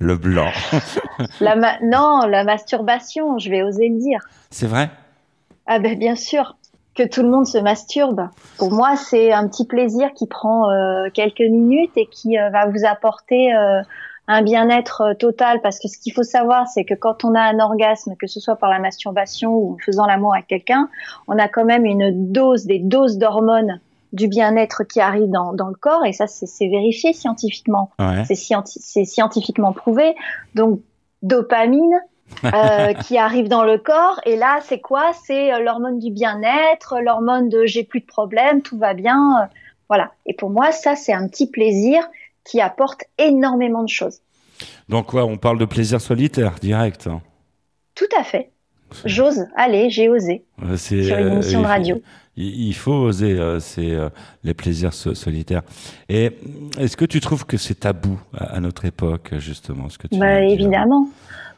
[0.00, 0.50] le blanc.
[1.40, 4.20] la Non, la masturbation, je vais oser le dire.
[4.50, 4.90] C'est vrai?
[5.66, 6.56] Ah ben bien sûr
[7.00, 8.28] que tout le monde se masturbe.
[8.58, 12.66] Pour moi, c'est un petit plaisir qui prend euh, quelques minutes et qui euh, va
[12.66, 13.80] vous apporter euh,
[14.28, 15.62] un bien-être total.
[15.62, 18.38] Parce que ce qu'il faut savoir, c'est que quand on a un orgasme, que ce
[18.38, 20.88] soit par la masturbation ou en faisant l'amour avec quelqu'un,
[21.26, 23.80] on a quand même une dose, des doses d'hormones
[24.12, 26.04] du bien-être qui arrivent dans, dans le corps.
[26.04, 27.90] Et ça, c'est vérifié scientifiquement.
[27.98, 28.24] Ouais.
[28.26, 30.14] C'est scienti- c'est scientifiquement prouvé.
[30.54, 30.80] Donc,
[31.22, 31.94] dopamine
[32.44, 34.20] euh, qui arrive dans le corps.
[34.26, 35.12] Et là, c'est quoi?
[35.24, 39.42] C'est euh, l'hormone du bien-être, l'hormone de j'ai plus de problème, tout va bien.
[39.42, 39.46] euh,
[39.88, 40.12] voilà.
[40.26, 42.08] Et pour moi, ça, c'est un petit plaisir
[42.44, 44.18] qui apporte énormément de choses.
[44.88, 47.06] Donc quoi, on parle de plaisir solitaire, direct.
[47.06, 47.20] hein.
[47.94, 48.50] Tout à fait.
[49.04, 49.46] J'ose.
[49.56, 50.44] Allez, j'ai osé.
[50.76, 52.02] C'est, Sur une euh, émission de radio.
[52.36, 54.08] Il, il faut oser, euh, c'est euh,
[54.42, 55.62] les plaisirs so- solitaires.
[56.08, 56.32] Et
[56.78, 60.18] est-ce que tu trouves que c'est tabou à, à notre époque, justement, ce que tu
[60.18, 60.50] Bah, dire?
[60.50, 61.08] évidemment.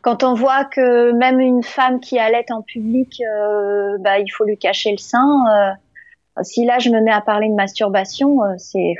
[0.03, 4.45] Quand on voit que même une femme qui allait en public, euh, bah, il faut
[4.45, 5.45] lui cacher le sein.
[5.49, 8.95] euh, si là je me mets à parler de masturbation, euh, c'est.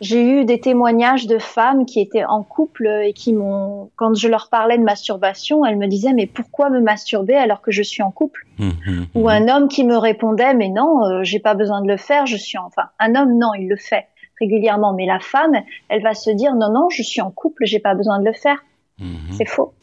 [0.00, 4.26] J'ai eu des témoignages de femmes qui étaient en couple et qui m'ont, quand je
[4.26, 8.02] leur parlais de masturbation, elles me disaient mais pourquoi me masturber alors que je suis
[8.02, 8.44] en couple?
[8.58, 9.28] Hum, hum, Ou hum.
[9.28, 12.36] un homme qui me répondait mais non, euh, j'ai pas besoin de le faire, je
[12.36, 12.66] suis en...
[12.66, 14.06] enfin un homme non, il le fait
[14.40, 15.54] régulièrement, mais la femme,
[15.88, 18.32] elle va se dire non non, je suis en couple, j'ai pas besoin de le
[18.32, 18.58] faire.
[18.98, 19.32] Mhm.
[19.36, 19.74] C'est faux.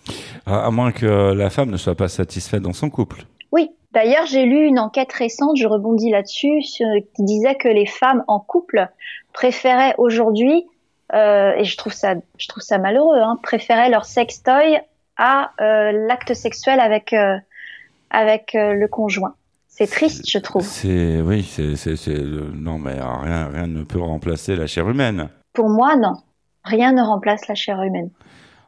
[0.46, 3.26] À, à moins que la femme ne soit pas satisfaite dans son couple.
[3.52, 3.70] Oui.
[3.94, 8.40] D'ailleurs, j'ai lu une enquête récente, je rebondis là-dessus, qui disait que les femmes en
[8.40, 8.88] couple
[9.34, 10.66] préféraient aujourd'hui,
[11.14, 14.80] euh, et je trouve ça, je trouve ça malheureux, hein, préféraient leur sextoy
[15.18, 17.38] à euh, l'acte sexuel avec euh,
[18.10, 19.36] avec le conjoint.
[19.68, 20.64] C'est triste, je trouve.
[20.64, 21.76] C'est oui, c'est
[22.54, 25.30] non mais rien rien ne peut remplacer la chair humaine.
[25.54, 26.14] Pour moi, non.
[26.64, 28.10] Rien ne remplace la chair humaine.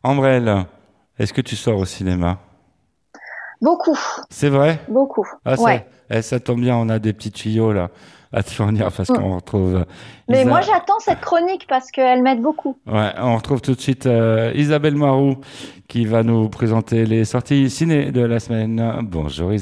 [0.04, 0.66] Ambrelle,
[1.18, 2.39] est-ce que tu sors au cinéma?
[3.62, 3.98] Beaucoup,
[4.30, 4.82] C'est vrai?
[4.89, 5.26] Beaucoup.
[5.46, 5.88] Ah, ça, ouais.
[6.10, 7.89] eh, ça tombe bien, on a des petits tuyaux là
[8.34, 9.13] à te fournir parce Mm.
[9.16, 9.76] qu'on retrouve.
[9.76, 9.86] euh,
[10.28, 12.76] Mais Isa- moi, j'attends cette chronique parce qu'elle m'aide beaucoup.
[12.88, 15.38] Ouais, on retrouve tout de suite euh, Isabelle Marou
[15.88, 19.00] qui va nous présenter les sorties ciné de la semaine.
[19.04, 19.60] Bonjour Les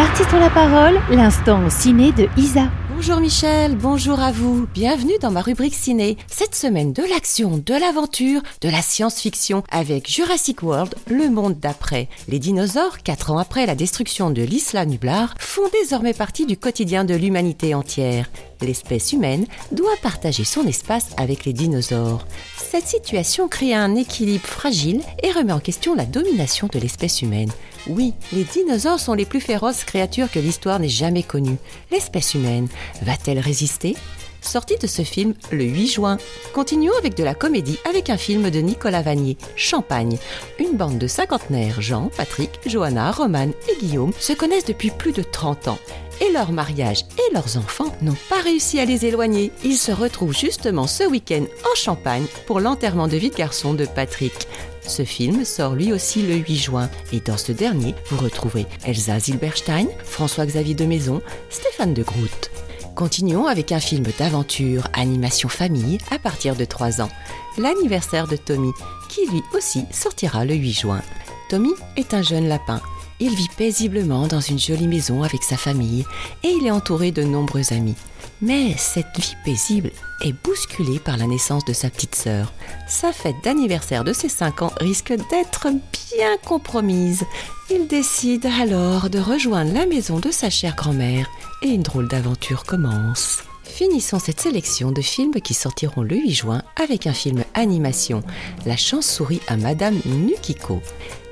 [0.00, 2.68] artistes ont la parole, l'instant ciné de Isa.
[2.96, 4.66] Bonjour Michel, bonjour à vous.
[4.72, 6.16] Bienvenue dans ma rubrique ciné.
[6.28, 12.08] Cette semaine de l'action, de l'aventure, de la science-fiction avec Jurassic World, le monde d'après.
[12.26, 17.04] Les dinosaures, quatre ans après la destruction de l'Isla Nublar, font désormais partie du quotidien
[17.04, 18.30] de l'humanité entière.
[18.62, 22.26] L'espèce humaine doit partager son espace avec les dinosaures.
[22.56, 27.50] Cette situation crée un équilibre fragile et remet en question la domination de l'espèce humaine.
[27.88, 31.58] Oui, les dinosaures sont les plus féroces créatures que l'histoire n'ait jamais connues.
[31.90, 32.68] L'espèce humaine
[33.02, 33.94] va-t-elle résister?
[34.40, 36.18] Sortie de ce film le 8 juin.
[36.54, 40.18] Continuons avec de la comédie avec un film de Nicolas Vanier, Champagne.
[40.60, 45.22] Une bande de cinquantenaires, Jean, Patrick, Johanna, Romane et Guillaume, se connaissent depuis plus de
[45.22, 45.78] 30 ans.
[46.20, 49.52] Et leur mariage et leurs enfants n'ont pas réussi à les éloigner.
[49.64, 53.84] Ils se retrouvent justement ce week-end en Champagne pour l'enterrement de vie de garçon de
[53.84, 54.48] Patrick.
[54.86, 59.18] Ce film sort lui aussi le 8 juin et dans ce dernier, vous retrouverez Elsa
[59.18, 62.50] Zilberstein, François-Xavier de Maison, Stéphane de Groot.
[62.94, 67.10] Continuons avec un film d'aventure, animation famille à partir de 3 ans.
[67.58, 68.70] L'anniversaire de Tommy,
[69.10, 71.02] qui lui aussi sortira le 8 juin.
[71.50, 72.80] Tommy est un jeune lapin.
[73.18, 76.04] Il vit paisiblement dans une jolie maison avec sa famille
[76.42, 77.96] et il est entouré de nombreux amis.
[78.42, 79.90] Mais cette vie paisible
[80.22, 82.52] est bousculée par la naissance de sa petite sœur.
[82.86, 85.68] Sa fête d'anniversaire de ses 5 ans risque d'être
[86.14, 87.24] bien compromise.
[87.70, 91.26] Il décide alors de rejoindre la maison de sa chère grand-mère
[91.62, 93.42] et une drôle d'aventure commence.
[93.66, 98.22] Finissons cette sélection de films qui sortiront le 8 juin avec un film animation.
[98.64, 100.80] La chance sourit à Madame Nukiko.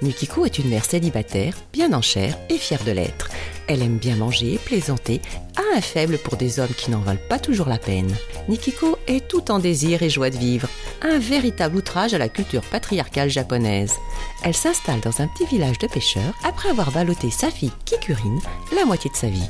[0.03, 3.31] Nukiko est une mère célibataire, bien en chair et fière de l'être.
[3.66, 5.23] Elle aime bien manger, plaisanter,
[5.57, 8.14] a un faible pour des hommes qui n'en valent pas toujours la peine.
[8.49, 10.68] Nikiko est tout en désir et joie de vivre,
[11.01, 13.94] un véritable outrage à la culture patriarcale japonaise.
[14.42, 18.40] Elle s'installe dans un petit village de pêcheurs après avoir ballotté sa fille Kikurine
[18.77, 19.49] la moitié de sa vie.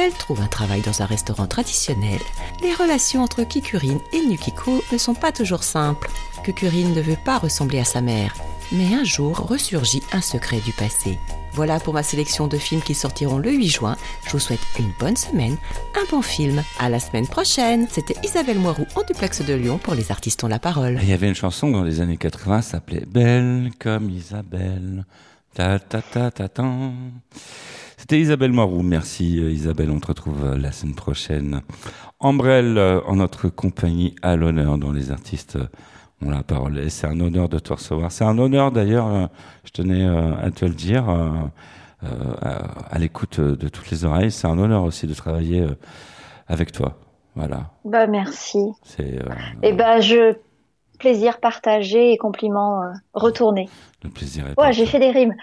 [0.00, 2.20] Elle trouve un travail dans un restaurant traditionnel.
[2.62, 6.08] Les relations entre Kikurine et Nukiko ne sont pas toujours simples.
[6.44, 8.32] Kikurine ne veut pas ressembler à sa mère,
[8.70, 11.18] mais un jour ressurgit un secret du passé.
[11.52, 13.96] Voilà pour ma sélection de films qui sortiront le 8 juin.
[14.24, 15.56] Je vous souhaite une bonne semaine,
[15.96, 16.62] un bon film.
[16.78, 17.88] À la semaine prochaine.
[17.90, 21.00] C'était Isabelle Moiroux en duplex de Lyon pour les artistes ont la parole.
[21.02, 25.04] Il y avait une chanson dans les années 80, ça s'appelait Belle comme Isabelle.
[25.54, 26.92] Ta ta ta ta tan.
[27.98, 28.82] C'était Isabelle Moiroux.
[28.82, 31.62] Merci euh, Isabelle, on te retrouve euh, la semaine prochaine.
[32.20, 35.58] Ambrelle euh, en notre compagnie à l'honneur dont les artistes
[36.22, 36.78] ont la parole.
[36.78, 38.12] Et c'est un honneur de te recevoir.
[38.12, 39.28] C'est un honneur d'ailleurs,
[39.64, 41.08] je tenais à te le dire,
[42.00, 44.32] à, l'écoute de toutes les oreilles.
[44.32, 45.64] C'est un honneur aussi de travailler
[46.48, 46.98] avec toi.
[47.38, 47.70] Voilà.
[47.84, 48.72] Bah merci.
[48.82, 49.32] C'est euh,
[49.62, 50.34] Et ben je
[50.98, 53.68] plaisir partagé et compliments euh, retournés.
[54.04, 54.44] le plaisir.
[54.46, 55.34] est Ouais, j'ai fait des rimes.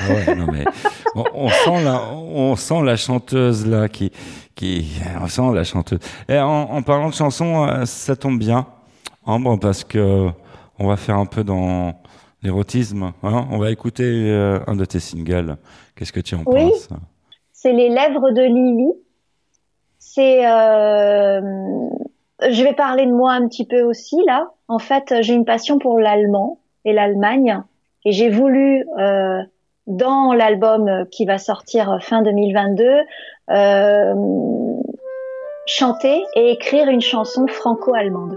[0.00, 0.64] Ah ouais, non mais
[1.14, 4.10] on, on sent la, on sent la chanteuse là qui,
[4.54, 6.00] qui, on sent la chanteuse.
[6.28, 8.66] Et en, en parlant de chansons, euh, ça tombe bien,
[9.24, 10.28] Ambre, parce que
[10.78, 11.94] on va faire un peu dans
[12.42, 13.12] l'érotisme.
[13.22, 15.56] Hein on va écouter euh, un de tes singles.
[15.96, 16.70] Qu'est-ce que tu en Oui.
[16.70, 16.88] penses?
[17.52, 18.92] C'est les lèvres de Lily.
[19.98, 21.40] C'est euh,
[22.50, 24.50] je vais parler de moi un petit peu aussi là.
[24.68, 27.62] En fait, j'ai une passion pour l'allemand et l'Allemagne
[28.04, 29.40] et j'ai voulu euh,
[29.86, 32.84] dans l'album qui va sortir fin 2022
[33.50, 34.14] euh,
[35.66, 38.36] chanter et écrire une chanson franco-allemande.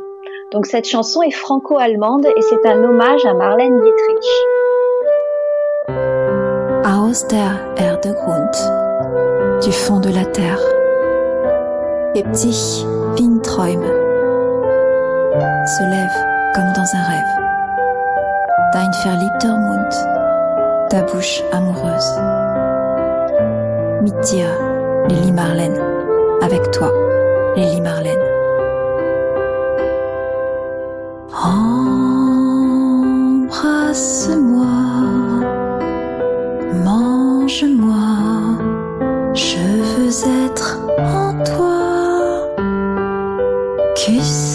[0.51, 4.27] Donc cette chanson est franco-allemande et c'est un hommage à Marlène Dietrich.
[6.85, 10.59] Aus der Erde Grund, du fond de la terre,
[12.15, 12.85] hebt sich
[15.67, 16.17] se lève
[16.53, 17.33] comme dans un rêve.
[18.73, 19.93] Dein verliebter Mund,
[20.89, 22.19] ta bouche amoureuse.
[24.01, 24.13] Mit
[25.09, 25.81] Lily Marlène,
[26.41, 26.91] avec toi,
[27.55, 28.19] Lily Marlène.
[31.43, 31.85] Embrasse-moi,
[36.85, 37.95] mange-moi,
[39.33, 39.57] je
[39.97, 40.11] veux
[40.45, 40.86] être
[44.07, 44.46] Tschüss.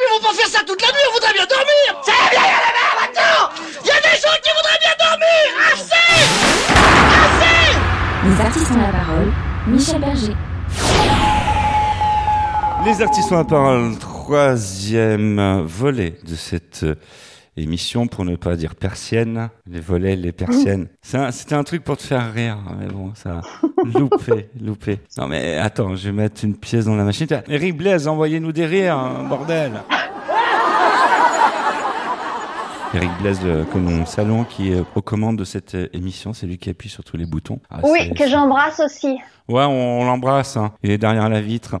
[0.00, 2.02] mais ils vont pas faire ça toute la nuit, on voudrait bien dormir.
[2.04, 5.46] Ça va bien, y'a la mer maintenant a des gens qui voudraient bien dormir.
[5.72, 6.08] Assez.
[7.26, 7.70] Assez.
[8.24, 9.32] Les artistes ont la parole,
[9.66, 10.36] Michel Berger.
[12.84, 16.86] Les artistes ont la parole, troisième volet de cette
[17.62, 19.48] émission, pour ne pas dire persienne.
[19.66, 20.88] Les volets, les persiennes.
[21.14, 23.42] Un- C'était un truc pour te faire rire, mais bon, ça a
[23.98, 24.98] loupé, loupé.
[25.18, 27.26] Non mais attends, je vais mettre une pièce dans la machine.
[27.48, 29.72] Eric Blaise, envoyez-nous des rires, hein, bordel
[32.92, 36.46] Eric Blaise, le- comme mon salon, qui est aux commandes de cette euh, émission, c'est
[36.48, 37.60] lui qui appuie sur tous les boutons.
[37.70, 39.16] Ah, Oui, que j'embrasse aussi.
[39.48, 40.56] Ouais, on, on l'embrasse.
[40.56, 40.72] hein.
[40.82, 41.76] Il est derrière la vitre.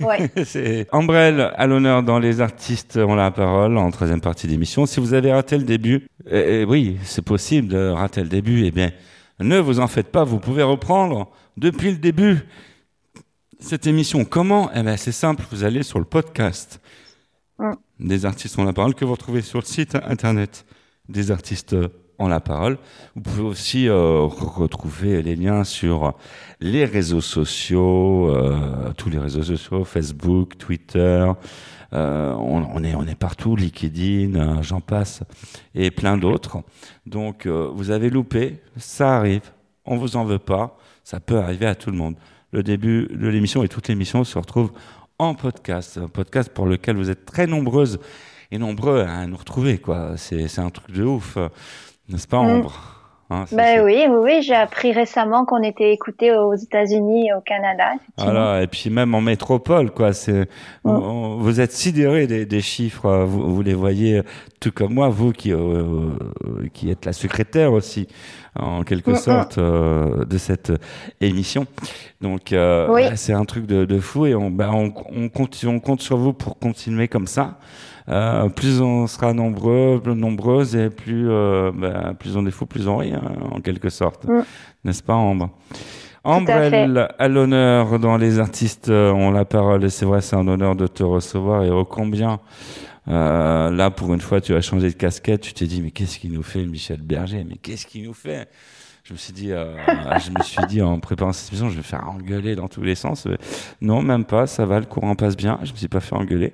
[0.00, 0.30] Ouais.
[0.46, 4.86] c'est Ambrelle à l'honneur dans Les artistes ont la parole en troisième partie d'émission.
[4.86, 8.64] Si vous avez raté le début, euh, euh, oui, c'est possible de rater le début.
[8.64, 8.92] Eh bien,
[9.40, 10.24] ne vous en faites pas.
[10.24, 12.38] Vous pouvez reprendre depuis le début
[13.60, 14.24] cette émission.
[14.24, 14.70] Comment?
[14.74, 15.42] Eh ben, c'est simple.
[15.50, 16.80] Vous allez sur le podcast.
[18.00, 20.66] Des artistes ont la parole que vous retrouvez sur le site internet
[21.08, 21.76] des artistes
[22.18, 22.78] ont la parole.
[23.14, 26.14] Vous pouvez aussi euh, re- retrouver les liens sur
[26.60, 31.30] les réseaux sociaux, euh, tous les réseaux sociaux, Facebook, Twitter.
[31.92, 35.22] euh, on, est on est partout, LinkedIn, euh, j'en passe,
[35.74, 36.58] et plein d'autres.
[37.06, 39.42] Donc euh, vous avez loupé, ça arrive.
[39.84, 42.16] On vous en veut pas, ça peut arriver à tout le monde.
[42.50, 44.72] Le début de l'émission et toute l'émission se retrouvent
[45.18, 47.98] en podcast, un podcast pour lequel vous êtes très nombreuses
[48.50, 49.78] et nombreux à nous retrouver.
[49.78, 50.12] quoi.
[50.16, 51.36] C'est c'est un truc de ouf,
[52.08, 52.46] n'est-ce pas, Mm.
[52.50, 52.92] Ambre?
[53.28, 57.34] Hein, c'est- Ben oui, oui, oui, j'ai appris récemment qu'on était écouté aux États-Unis et
[57.34, 57.94] au Canada.
[58.16, 60.12] Voilà, et puis même en métropole, quoi.
[60.12, 60.48] C'est
[60.84, 61.38] Mm.
[61.40, 63.24] vous, êtes sidérés des, des chiffres.
[63.24, 64.22] Vous, vous les voyez
[64.60, 68.06] tout comme moi, vous qui euh, euh, qui êtes la secrétaire aussi,
[68.58, 70.72] en quelque sorte, euh, de cette
[71.20, 71.66] émission.
[72.20, 73.02] Donc euh, Oui.
[73.16, 76.16] c'est un truc de, de fou et on, bah, on, on compte on compte sur
[76.16, 77.58] vous pour continuer comme ça.
[78.08, 81.28] Euh, plus on sera nombreux, nombreuses et plus
[81.74, 84.26] bah, plus on est fou, plus on rit, hein, en quelque sorte,
[84.84, 85.50] n'est-ce pas, Ambre?
[86.22, 90.74] Ambrelle, à l'honneur dans les artistes ont la parole et c'est vrai, c'est un honneur
[90.74, 92.40] de te recevoir et ô combien.
[93.08, 95.40] Euh, là, pour une fois, tu as changé de casquette.
[95.42, 97.44] Tu t'es dit, mais qu'est-ce qu'il nous fait, Michel Berger?
[97.48, 98.48] Mais qu'est-ce qu'il nous fait?
[99.04, 99.76] Je me suis dit, euh,
[100.26, 102.96] je me suis dit en préparant cette émission, je vais faire engueuler dans tous les
[102.96, 103.28] sens.
[103.28, 103.36] Euh,
[103.80, 104.48] Non, même pas.
[104.48, 105.60] Ça va, le courant passe bien.
[105.62, 106.52] Je me suis pas fait engueuler.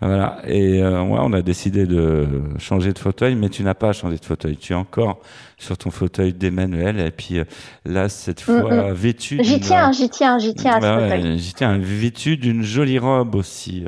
[0.00, 0.38] Voilà.
[0.46, 2.26] Et euh, ouais, on a décidé de
[2.58, 4.56] changer de fauteuil, mais tu n'as pas changé de fauteuil.
[4.56, 5.20] Tu es encore
[5.58, 6.98] sur ton fauteuil d'Emmanuel.
[7.00, 7.44] Et puis euh,
[7.84, 9.38] là, cette Mm, fois, vêtu.
[9.42, 11.38] J'y tiens, j'y tiens, j'y tiens à ce fauteuil.
[11.38, 13.84] J'y tiens, vêtu d'une jolie robe aussi.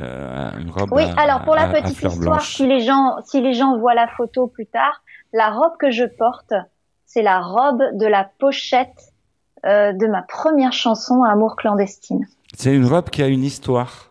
[0.00, 3.40] Euh, une robe Oui, à- alors pour la à- petite histoire, si les gens, si
[3.40, 6.52] les gens voient la photo plus tard, la robe que je porte,
[7.06, 9.12] c'est la robe de la pochette
[9.66, 12.26] euh, de ma première chanson Amour clandestine.
[12.54, 14.10] C'est une robe qui a une histoire.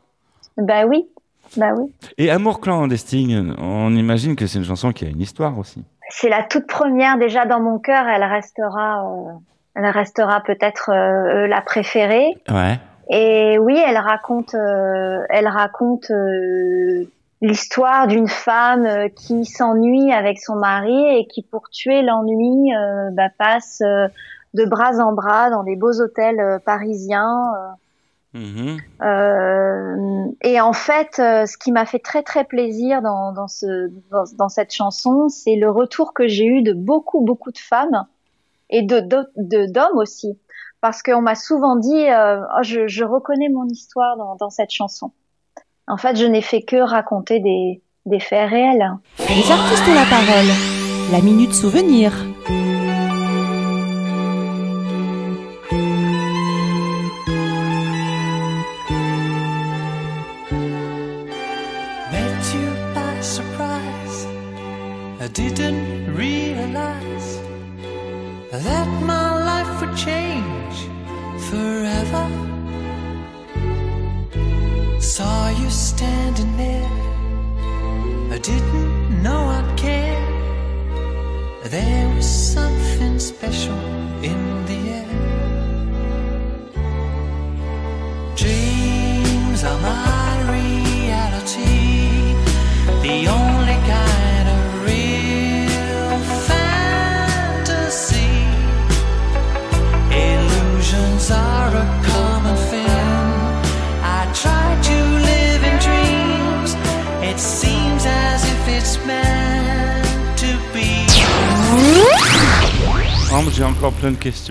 [0.57, 1.07] Bah oui,
[1.55, 1.91] bah oui.
[2.17, 5.83] Et Amour clandestine, on imagine que c'est une chanson qui a une histoire aussi.
[6.09, 8.07] C'est la toute première déjà dans mon cœur.
[8.07, 9.31] Elle restera, euh,
[9.75, 12.33] elle restera peut-être euh, la préférée.
[12.49, 12.79] Ouais.
[13.09, 17.05] Et oui, elle raconte, euh, elle raconte euh,
[17.41, 23.09] l'histoire d'une femme euh, qui s'ennuie avec son mari et qui, pour tuer l'ennui, euh,
[23.11, 23.81] bah, passe
[24.53, 27.53] de bras en bras dans des beaux hôtels parisiens.
[29.01, 34.25] euh, et en fait, ce qui m'a fait très très plaisir dans, dans, ce, dans,
[34.37, 38.05] dans cette chanson, c'est le retour que j'ai eu de beaucoup beaucoup de femmes
[38.69, 39.01] et de-
[39.71, 40.37] d'hommes aussi,
[40.81, 44.71] parce qu'on m'a souvent dit, euh, Oh, je, je reconnais mon histoire dans, dans cette
[44.71, 45.11] chanson.
[45.87, 48.91] En fait, je n'ai fait que raconter des, des faits réels.
[49.19, 50.51] Les artistes ont la parole.
[51.11, 52.11] La minute souvenir.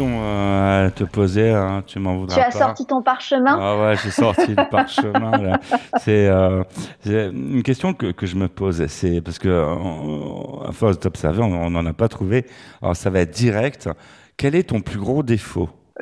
[0.04, 1.50] Euh, à te poser.
[1.50, 2.50] hein, tu m'en voudras Tu as pas.
[2.50, 5.58] sorti ton parchemin Ah ouais, j'ai sorti le parchemin.
[5.98, 6.62] C'est euh,
[7.00, 8.84] c'est une question que, que je me pose.
[8.88, 12.44] C'est parce que euh, à force d'observer, on n'en a pas trouvé.
[12.82, 13.88] Alors ça va être direct.
[14.36, 15.68] Quel est ton plus gros défaut?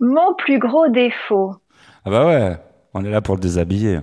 [0.00, 1.54] Mon plus gros défaut.
[2.04, 2.56] Ah bah ouais,
[2.94, 4.00] on est là pour le déshabiller.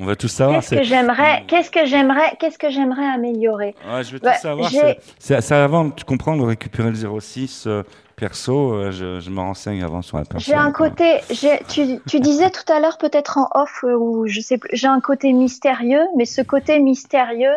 [0.00, 0.60] On va tout savoir.
[0.60, 4.40] Qu'est-ce que j'aimerais, qu'est-ce que j'aimerais, qu'est-ce que j'aimerais améliorer Ouais, je veux Bah, tout
[4.40, 4.70] savoir.
[4.70, 7.82] j'ai- C'est, avant de comprendre, de récupérer le 06 euh,
[8.16, 8.72] perso.
[8.72, 10.54] euh, je, je me renseigne avant sur la personne.
[10.54, 11.20] J'ai un côté,
[11.68, 14.86] tu, tu disais tout à l'heure peut-être en off euh, ou je sais plus, j'ai
[14.88, 17.54] un côté mystérieux, mais ce côté mystérieux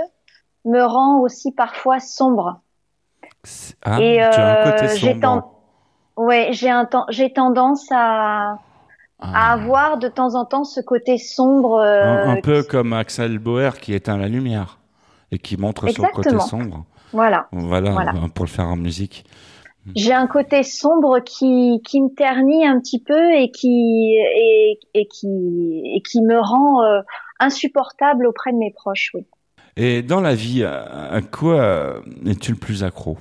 [0.66, 2.60] me rend aussi parfois sombre.
[3.84, 5.20] Ah, Et, tu as un côté euh, j'ai sombre.
[5.22, 5.44] ten-
[6.16, 8.60] Ouais, j'ai un temps, j'ai tendance à,
[9.24, 9.54] à Ah.
[9.54, 11.80] avoir de temps en temps ce côté sombre.
[11.80, 14.80] euh, un, un peu qui- comme Axel Bauer qui éteint la lumière
[15.32, 16.40] et qui montre son côté Exactement.
[16.42, 16.86] sombre.
[17.14, 17.48] Voilà.
[17.52, 18.14] Voilà, Voilà.
[18.34, 19.26] pour le faire en musique.
[19.96, 25.08] J'ai un côté sombre qui, qui me ternit un petit peu et qui, et, et
[25.08, 25.28] qui,
[25.96, 27.02] et qui me rend euh,
[27.40, 29.26] insupportable auprès de mes proches, oui.
[29.76, 33.18] Et dans la vie, à, quoi euh, es-tu le plus accro?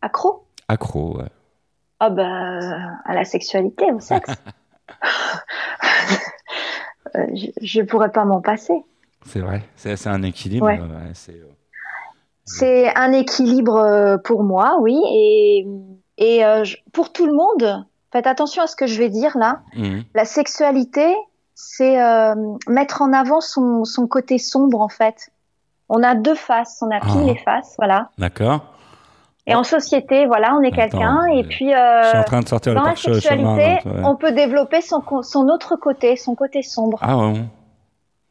[0.00, 0.44] Accro?
[0.68, 1.28] Accro, ouais.
[2.00, 2.24] Ah bah,
[3.04, 4.30] à la sexualité, au sexe.
[7.16, 8.74] Euh, je, je pourrais pas m'en passer.
[9.26, 9.62] C'est vrai.
[9.76, 10.66] C'est, un équilibre.
[10.66, 10.78] Ouais.
[10.80, 14.96] euh, ouais, c'est, euh, un équilibre euh, pour moi, oui,
[16.16, 17.84] et, euh, pour tout le monde.
[18.10, 19.60] Faites attention à ce que je vais dire là.
[19.76, 20.04] mhm.
[20.14, 21.14] La sexualité,
[21.54, 22.34] c'est euh,
[22.66, 25.30] mettre en avant son, son côté sombre en fait.
[25.90, 27.32] On a deux faces, on a pile Ah.
[27.32, 28.10] et face, voilà.
[28.18, 28.64] D'accord.
[29.48, 31.24] Et en société, voilà, on est quelqu'un.
[31.32, 33.78] Et euh, puis, euh, Je suis en train de sortir le dans la pare-choc sexualité,
[33.82, 34.02] chemin, ouais.
[34.04, 35.02] on peut développer son,
[35.48, 36.98] autre côté, son côté sombre.
[37.00, 37.40] Ah ouais.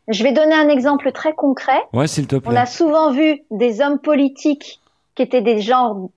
[0.09, 1.81] Je vais donner un exemple très concret.
[1.91, 2.53] Ouais, s'il te plaît.
[2.53, 4.79] On a souvent vu des hommes politiques
[5.15, 6.11] qui étaient des gens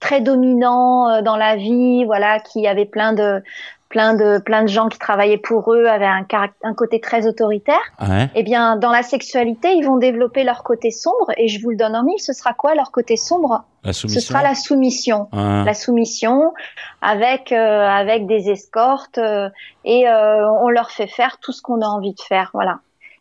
[0.00, 3.42] très dominants euh, dans la vie, voilà, qui avaient plein de
[3.90, 6.24] plein de plein de gens qui travaillaient pour eux, avaient un,
[6.62, 7.80] un côté très autoritaire.
[8.00, 8.30] Ouais.
[8.34, 11.76] Eh bien, dans la sexualité, ils vont développer leur côté sombre, et je vous le
[11.76, 12.18] donne en mille.
[12.20, 13.64] Ce sera quoi leur côté sombre?
[13.84, 14.20] La Ce soumission.
[14.20, 15.62] sera la soumission Ah.
[15.66, 16.54] la soumission
[17.02, 19.48] avec euh, avec des escortes euh,
[19.84, 22.80] et euh, on leur fait faire tout ce qu'on a envie de faire voilà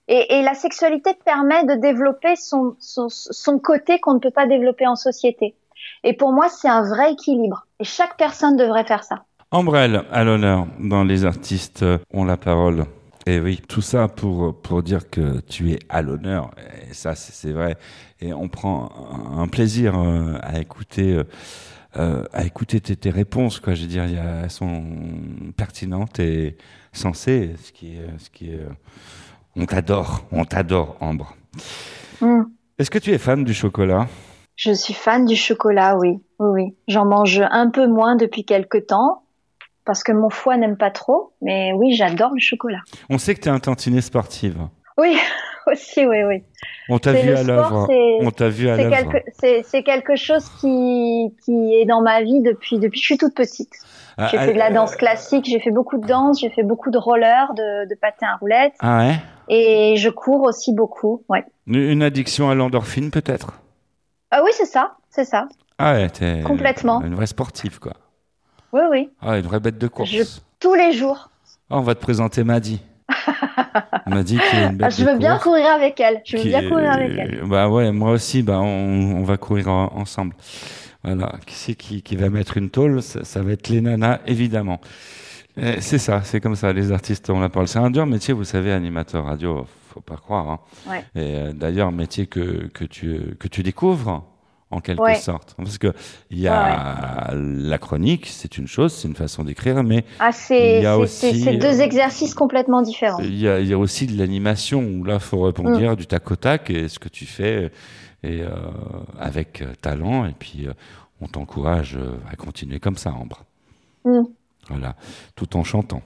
[0.09, 4.47] et, et la sexualité permet de développer son son, son côté qu'on ne peut pas
[4.47, 5.55] développer en société
[6.03, 10.23] et pour moi c'est un vrai équilibre et chaque personne devrait faire ça Ambrelle, à
[10.23, 11.83] l'honneur dans Les artistes
[12.13, 12.85] ont la parole.
[13.25, 16.51] Et oui, tout ça pour, pour dire que tu es à l'honneur.
[16.89, 17.75] Et ça, c'est vrai.
[18.21, 18.91] Et on prend
[19.37, 21.23] un plaisir euh, à écouter, euh,
[21.97, 23.59] euh, à écouter tes, tes réponses.
[23.59, 23.73] Quoi.
[23.73, 24.83] Je veux dire, il y a- elles sont
[25.57, 26.55] pertinentes et
[26.93, 27.55] sensées.
[27.63, 28.61] Ce qui est, ce qui est,
[29.55, 31.35] on t'adore, on t'adore, Ambre.
[32.21, 32.43] Mm.
[32.77, 34.07] Est-ce que tu es fan du chocolat?
[34.55, 38.77] Je suis fan du chocolat oui oui oui j'en mange un peu moins depuis quelque
[38.77, 39.23] temps
[39.89, 43.41] parce que mon foie n'aime pas trop mais oui j'adore le chocolat On sait que
[43.41, 44.57] tu es un tantinet sportive.
[44.99, 45.17] oui
[45.71, 46.43] aussi oui oui
[46.89, 47.87] On t'a vu à l'œuvre.
[47.89, 49.11] c'est- On t'a vu à l'œuvre.
[49.11, 53.17] quelque, c'est, quelque chose qui, qui est dans ma vie depuis, depuis que je suis
[53.17, 53.71] toute petite.
[54.17, 56.63] Ah, J'ai fait de la euh, danse classique, j'ai fait beaucoup de danse, j'ai fait
[56.63, 59.15] beaucoup de roller, de, de patin à roulettes, Ah ouais?
[59.47, 61.23] Et je cours aussi beaucoup.
[61.29, 61.43] Ouais.
[61.67, 63.53] Une- Une addiction à l'endorphine, peut-être?
[64.31, 65.47] Ah oui, c'est ça, c'est ça.
[65.77, 67.01] Ah ouais, t'es Complètement.
[67.01, 67.93] une vraie sportive, quoi.
[68.73, 70.09] Oui, oui, Ah, une vraie bête de course.
[70.09, 70.23] Je-
[70.59, 71.29] tous les jours.
[71.69, 72.79] Ah, on va te présenter Maddy.
[74.07, 76.21] Maddy qui est une bête Ah, je de veux bien course, courir avec elle.
[76.25, 77.41] Je veux bien est- courir avec elle.
[77.47, 80.35] Bah ouais, moi aussi, bah on, on va courir en- ensemble.
[81.03, 83.01] Voilà, qui c'est qui, qui va mettre une tôle?
[83.01, 84.81] Ça, ça va être les nanas, évidemment.
[85.57, 87.67] Euh, C'est ça, c'est comme ça, les artistes, on la parle.
[87.67, 90.49] C'est un dur métier, vous savez, animateur radio, faut pas croire.
[90.49, 90.59] Hein.
[90.89, 91.03] Ouais.
[91.15, 94.23] Et euh, d'ailleurs, métier que, que, tu, que tu découvres,
[94.71, 95.15] en quelque Ouais.
[95.15, 95.55] sorte.
[95.57, 95.93] Parce que
[96.29, 100.81] il y a la chronique, c'est une chose, c'est une façon d'écrire, mais Ah, Il
[100.81, 103.19] y a aussi, c'est, deux euh, exercices complètement différents.
[103.19, 106.29] il y a, il y a aussi de l'animation où là, faut répondre du tac
[106.31, 107.71] au tac et ce que tu fais
[108.23, 108.49] et euh,
[109.19, 110.73] avec euh, talent et puis euh,
[111.21, 111.97] on t'encourage
[112.31, 113.43] à continuer comme ça, Ambre.
[114.05, 114.23] Mm.
[114.69, 114.95] Voilà,
[115.35, 116.01] tout en chantant.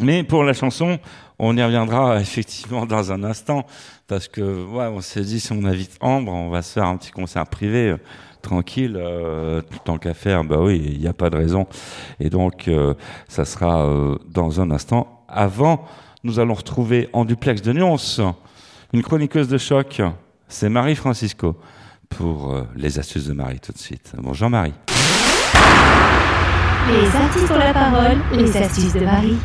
[0.00, 0.98] Mais pour la chanson,
[1.38, 3.66] on y reviendra effectivement dans un instant
[4.06, 6.96] parce que ouais, on s'est dit si on invite Ambre, on va se faire un
[6.96, 7.96] petit concert privé euh,
[8.46, 10.44] tranquille, euh, tant qu'à faire.
[10.44, 11.66] Bah oui, il n'y a pas de raison.
[12.20, 12.94] Et donc, euh,
[13.28, 15.24] ça sera euh, dans un instant.
[15.28, 15.84] Avant,
[16.22, 17.96] nous allons retrouver en duplex de Nyons
[18.92, 20.00] une chroniqueuse de choc.
[20.48, 21.56] C'est Marie Francisco
[22.08, 24.12] pour les astuces de Marie tout de suite.
[24.16, 24.74] Bonjour Marie.
[26.88, 29.36] Les artistes ont la parole, les astuces de Marie.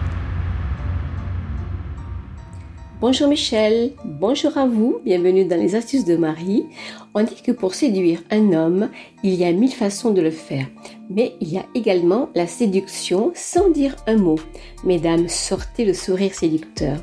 [3.01, 6.67] Bonjour Michel, bonjour à vous, bienvenue dans les astuces de Marie.
[7.13, 8.89] On dit que pour séduire un homme,
[9.21, 10.65] il y a mille façons de le faire.
[11.09, 14.39] Mais il y a également la séduction sans dire un mot.
[14.85, 16.99] Mesdames, sortez le sourire séducteur.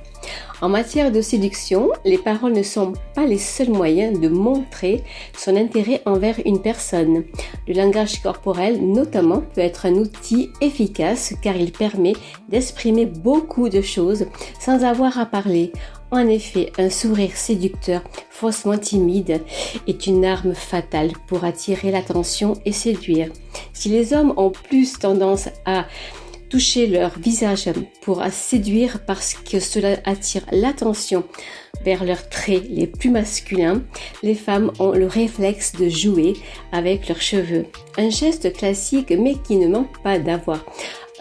[0.61, 5.05] En matière de séduction, les paroles ne sont pas les seuls moyens de montrer
[5.37, 7.25] son intérêt envers une personne.
[7.69, 12.15] Le langage corporel, notamment, peut être un outil efficace car il permet
[12.49, 14.27] d'exprimer beaucoup de choses
[14.59, 15.71] sans avoir à parler.
[16.11, 19.43] En effet, un sourire séducteur, faussement timide,
[19.87, 23.31] est une arme fatale pour attirer l'attention et séduire.
[23.75, 25.87] Si les hommes ont plus tendance à
[26.49, 27.69] toucher leur visage
[28.01, 31.25] pour séduire parce que cela attire l'attention
[31.85, 33.83] vers leurs traits les plus masculins,
[34.23, 36.35] les femmes ont le réflexe de jouer
[36.73, 37.67] avec leurs cheveux.
[37.97, 40.65] Un geste classique mais qui ne manque pas d'avoir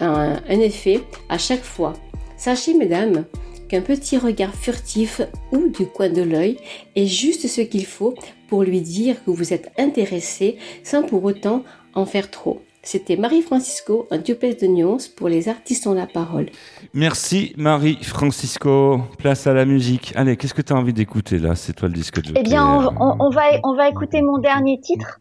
[0.00, 1.92] un, effet à chaque fois.
[2.36, 3.24] Sachez mesdames
[3.68, 5.20] qu'un petit regard furtif
[5.52, 6.56] ou du coin de l'œil
[6.96, 8.14] est juste ce qu'il faut
[8.48, 11.62] pour lui dire que vous êtes intéressé sans pour autant
[11.94, 12.62] en faire trop.
[12.82, 16.46] C'était Marie-Francisco, un duplesse de nuances pour les artistes ont la parole.
[16.94, 19.00] Merci Marie-Francisco.
[19.18, 20.12] Place à la musique.
[20.16, 22.64] Allez, qu'est-ce que tu as envie d'écouter là C'est toi le disque de Eh bien,
[22.64, 25.20] on, on- on va, on va écouter mon dernier titre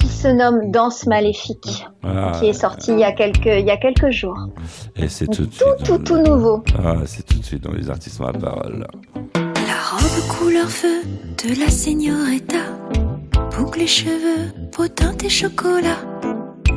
[0.00, 3.70] qui se nomme Danse maléfique, Ah, qui est sorti il y a quelques, il y
[3.70, 4.38] a quelques jours.
[4.96, 5.86] Et c'est tout de Tout, suite.
[5.86, 6.62] tout, tout nouveau.
[6.84, 8.86] Ah, c'est tout de suite dans les artistes ont la parole.
[9.34, 11.02] La robe couleur feu
[11.44, 12.58] de la señorita,
[13.56, 15.98] boucle les cheveux, peau teintée chocolat,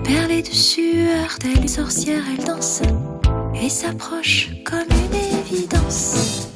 [0.03, 2.81] perlée de sueur, telle sorcière, elle danse
[3.61, 6.48] et s'approche comme une évidence.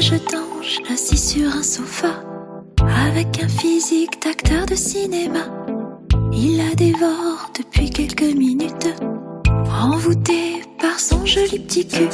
[0.00, 2.22] Visage d'ange assis sur un sofa,
[3.06, 5.40] avec un physique d'acteur de cinéma.
[6.32, 8.88] Il la dévore depuis quelques minutes,
[9.70, 12.08] envoûté par son joli petit cul.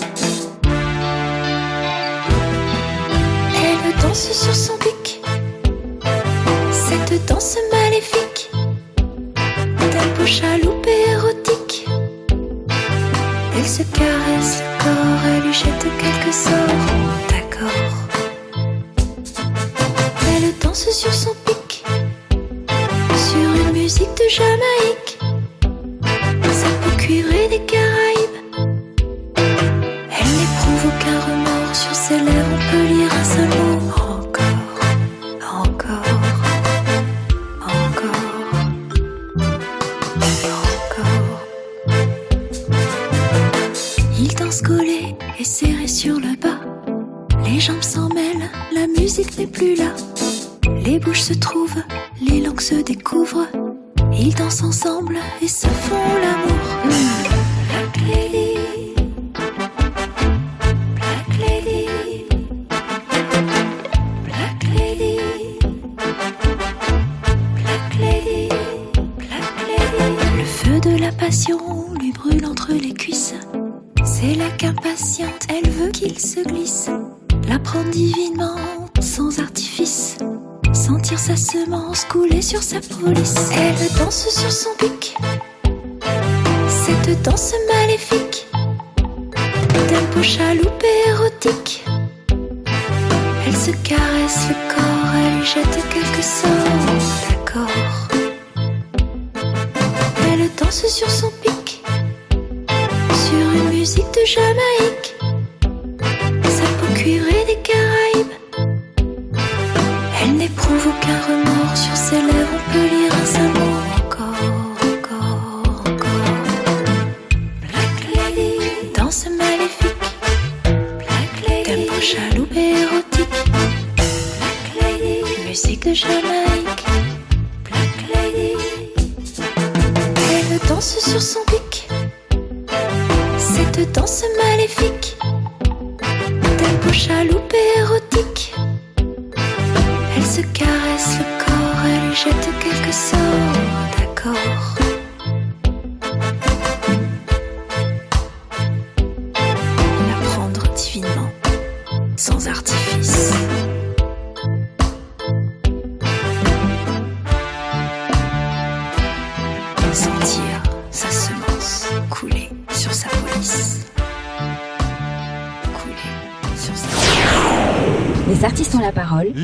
[3.62, 5.20] Elle danse sur son pic,
[6.72, 8.50] cette danse maléfique,
[9.92, 11.86] tempo chaloupé érotique.
[13.56, 17.35] Elle se caresse le corps, elle lui jette quelques sorts,
[20.28, 21.84] Elle danse sur son pic,
[23.16, 25.18] sur une musique de Jamaïque.
[26.42, 27.60] Sa peau cuirée des
[47.66, 49.92] jambes s'en mêlent, la musique n'est plus là.
[50.84, 51.82] Les bouches se trouvent,
[52.20, 53.48] les langues se découvrent.
[54.12, 56.65] Ils dansent ensemble et se font l'amour.
[82.46, 83.34] Sur sa police.
[83.56, 84.95] Elle danse sur son pic.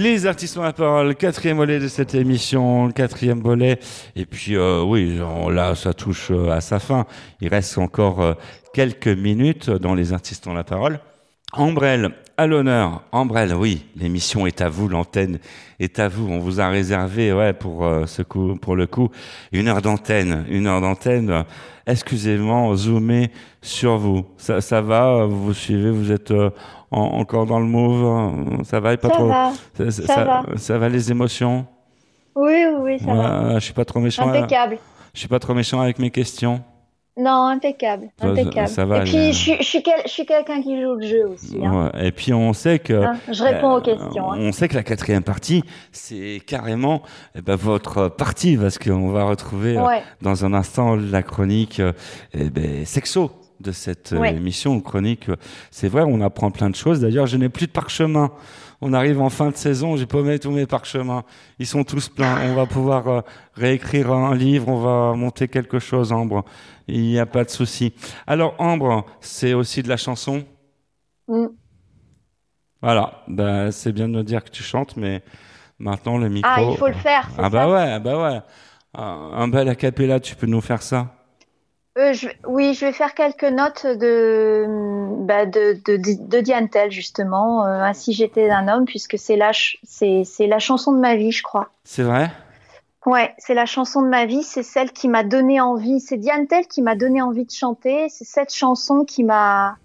[0.02, 3.78] Les artistes ont la parole, quatrième volet de cette émission, quatrième volet.
[4.16, 5.20] Et puis, euh, oui,
[5.52, 7.06] là, ça touche euh, à sa fin.
[7.40, 8.34] Il reste encore euh,
[8.74, 10.98] quelques minutes dans les artistes ont la parole.
[11.52, 13.04] Ambrelle, à l'honneur.
[13.12, 15.38] Ambrelle, oui, l'émission est à vous, l'antenne
[15.78, 16.26] est à vous.
[16.28, 19.08] On vous a réservé, ouais, pour ce coup, pour le coup,
[19.52, 21.44] une heure d'antenne, une heure d'antenne
[21.86, 23.30] exclusivement zoomée
[23.60, 24.24] sur vous.
[24.36, 26.32] Ça, va, vous vous suivez, vous êtes
[26.92, 29.26] en- encore dans le move, euh, ça va, et pas Ça trop.
[29.26, 30.42] va, ça, ça va.
[30.56, 31.66] ça va les émotions?
[32.36, 33.54] Oui, oui, ça va.
[33.58, 34.26] Je suis pas trop méchant.
[34.30, 34.38] là.
[34.38, 34.78] Impeccable.
[35.14, 36.62] Je suis pas trop méchant avec mes questions.
[37.14, 38.68] Non, impeccable, Ça- impeccable.
[38.68, 41.06] ça va, Et puis, je suis, je suis, quel- je suis quelqu'un qui joue le
[41.06, 41.58] jeu aussi.
[41.62, 41.90] Hein.
[41.94, 42.06] Ouais.
[42.06, 44.32] Et puis on sait que Hein, je réponds euh, aux questions.
[44.32, 44.38] hein.
[44.40, 47.02] On sait que la quatrième partie, c'est carrément
[47.34, 50.00] eh ben, votre partie parce qu'on va retrouver euh, Ouais.
[50.22, 51.92] dans un instant la chronique euh,
[52.32, 53.30] eh ben, sexo
[53.62, 54.34] de cette euh, Ouais.
[54.34, 55.28] émission chronique.
[55.28, 55.36] euh,
[55.70, 57.00] C'est vrai, on apprend plein de choses.
[57.00, 58.30] D'ailleurs, je n'ai plus de parchemin.
[58.84, 61.22] On arrive en fin de saison, j'ai paumé tous mes parchemins.
[61.60, 62.36] Ils sont tous pleins.
[62.50, 63.20] On va pouvoir euh,
[63.54, 66.44] réécrire un livre, on va monter quelque chose, Ambre.
[66.88, 67.94] Il n'y a pas de souci.
[68.26, 70.44] Alors, Ambre, c'est aussi de la chanson?
[71.28, 71.46] Mm.
[72.82, 75.22] voilà, bah, c'est bien de me dire que tu chantes, mais
[75.78, 76.50] maintenant le micro.
[76.52, 77.70] Ah, il faut le faire, Ah bah ça?
[77.70, 78.40] ouais, bah ouais.
[78.94, 81.14] Un bel acapella, tu peux nous faire ça?
[81.98, 84.64] Euh, je, oui, je vais faire quelques notes de,
[85.26, 89.52] bah, de, de, de Diane Tell, justement, euh, Ainsi j'étais un homme, puisque c'est la,
[89.52, 91.68] ch- c'est, c'est la chanson de ma vie, je crois.
[91.84, 92.30] C'est vrai?
[93.04, 96.46] Ouais, c'est la chanson de ma vie, c'est celle qui m'a donné envie, c'est Diane
[96.46, 99.76] Tell qui m'a donné envie de chanter, c'est cette chanson qui m'a...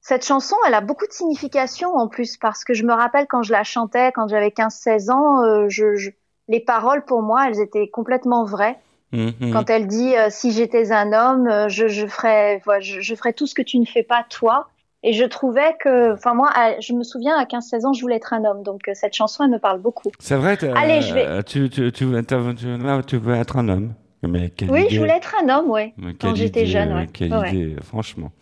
[0.00, 3.42] Cette chanson, elle a beaucoup de signification en plus, parce que je me rappelle quand
[3.42, 6.10] je la chantais, quand j'avais 15-16 ans, euh, je, je-
[6.48, 8.78] les paroles pour moi, elles étaient complètement vraies.
[9.12, 9.52] Mhm.
[9.52, 13.14] Quand elle dit euh, si j'étais un homme, euh, je, je ferais voilà, je, je
[13.14, 14.68] ferais tout ce que tu ne fais pas toi.
[15.06, 18.16] Et je trouvais que, enfin moi, à- je me souviens à 15-16 ans, je voulais
[18.16, 18.62] être un homme.
[18.62, 20.10] Donc euh, cette chanson, elle me parle beaucoup.
[20.18, 23.68] C'est vrai Allez, je vais- Tu, tu, tu, t'as- tu- là, tu veux être un
[23.68, 23.94] homme.
[24.26, 24.88] Mais Oui, idée.
[24.94, 25.92] je voulais être un homme, ouais.
[25.98, 27.06] Mais quand quelle j'étais idée, jeune, ouais.
[27.12, 27.50] Quelle Ouais.
[27.54, 28.32] idée, franchement.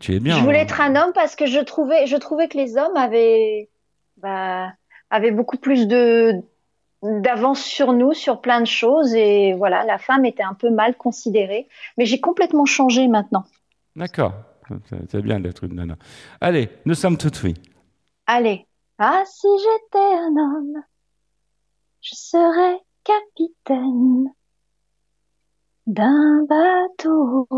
[0.00, 0.36] Tu es bien.
[0.36, 0.62] je voulais hein.
[0.62, 3.68] être un homme parce que je trouvais, je trouvais que les hommes avaient,
[4.16, 4.72] bah,
[5.10, 6.36] avaient beaucoup plus de
[7.02, 10.96] d'avance sur nous sur plein de choses et voilà, la femme était un peu mal
[10.96, 11.68] considérée.
[11.96, 13.44] Mais j'ai complètement changé maintenant.
[13.96, 14.32] D'accord.
[15.08, 15.96] C'est- bien d'être une nana.
[16.40, 17.54] Allez, nous sommes toutes oui.
[18.26, 18.66] Allez.
[18.98, 20.82] Ah, si j'étais un homme,
[22.02, 24.28] je serais capitaine
[25.86, 27.48] d'un bateau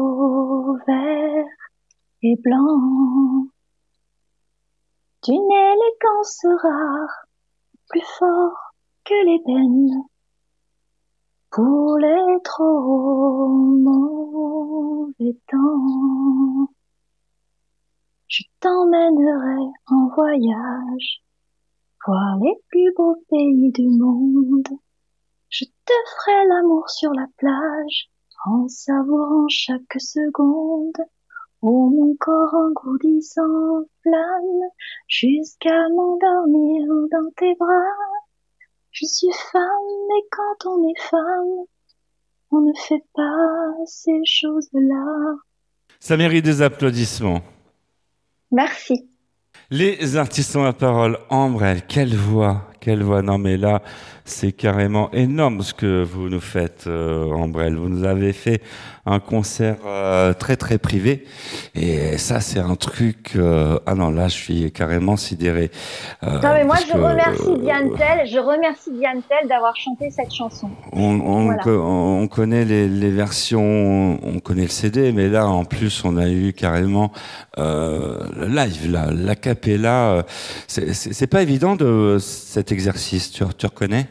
[0.87, 1.45] vert
[2.23, 3.47] et blanc,
[5.25, 7.27] d'une élégance rare,
[7.91, 8.72] plus fort
[9.05, 10.05] que l'ébène,
[11.51, 16.69] pour les trop mauvais temps.
[18.29, 21.23] Je t'emmènerai en voyage,
[22.07, 24.69] voir les plus beaux pays du monde.
[25.51, 28.09] Je te ferai l'amour sur la plage,
[28.47, 30.97] en savourant chaque seconde.
[31.61, 34.71] Oh mon corps engourdissant flamme,
[35.07, 38.22] jusqu'à m'endormir dans tes bras.
[38.93, 39.63] Je suis femme,
[40.19, 41.67] et quand on est femme,
[42.51, 45.37] on ne fait pas ces choses-là.
[45.99, 47.43] Ça mérite des applaudissements.
[48.51, 49.09] Merci.
[49.71, 51.19] Les artistes ont la parole.
[51.31, 53.23] Ambre, elle, quelle voix, quelle voix.
[53.23, 53.81] Non, mais là,
[54.25, 57.77] c'est carrément énorme ce que vous nous faites, euh, Ambrelle.
[57.77, 58.61] Vous nous avez fait
[59.05, 61.25] un concert euh, très très privé,
[61.75, 63.33] et ça, c'est un truc.
[63.35, 65.73] euh, ah non, là, je suis carrément sidéré.
[66.23, 70.11] Euh, Non mais moi je que, remercie Diane Tell, je remercie Diane Tell d'avoir chanté
[70.11, 70.71] cette chanson.
[70.93, 71.63] On, on, Voilà.
[71.65, 76.17] co- on connaît les, les versions, on connaît le CD, mais là, en plus, on
[76.17, 77.11] a eu carrément
[77.59, 80.13] le live, là, l'acapella.
[80.13, 80.23] euh,
[80.69, 82.19] C'est pas évident de
[82.73, 83.31] cet exercice.
[83.31, 84.07] Tu, tu reconnais?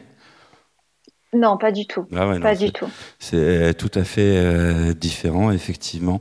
[1.34, 2.04] Non, pas du tout.
[2.14, 2.86] Ah ouais, pas c'est- du tout.
[3.18, 6.20] C'est tout à fait euh, différent, effectivement.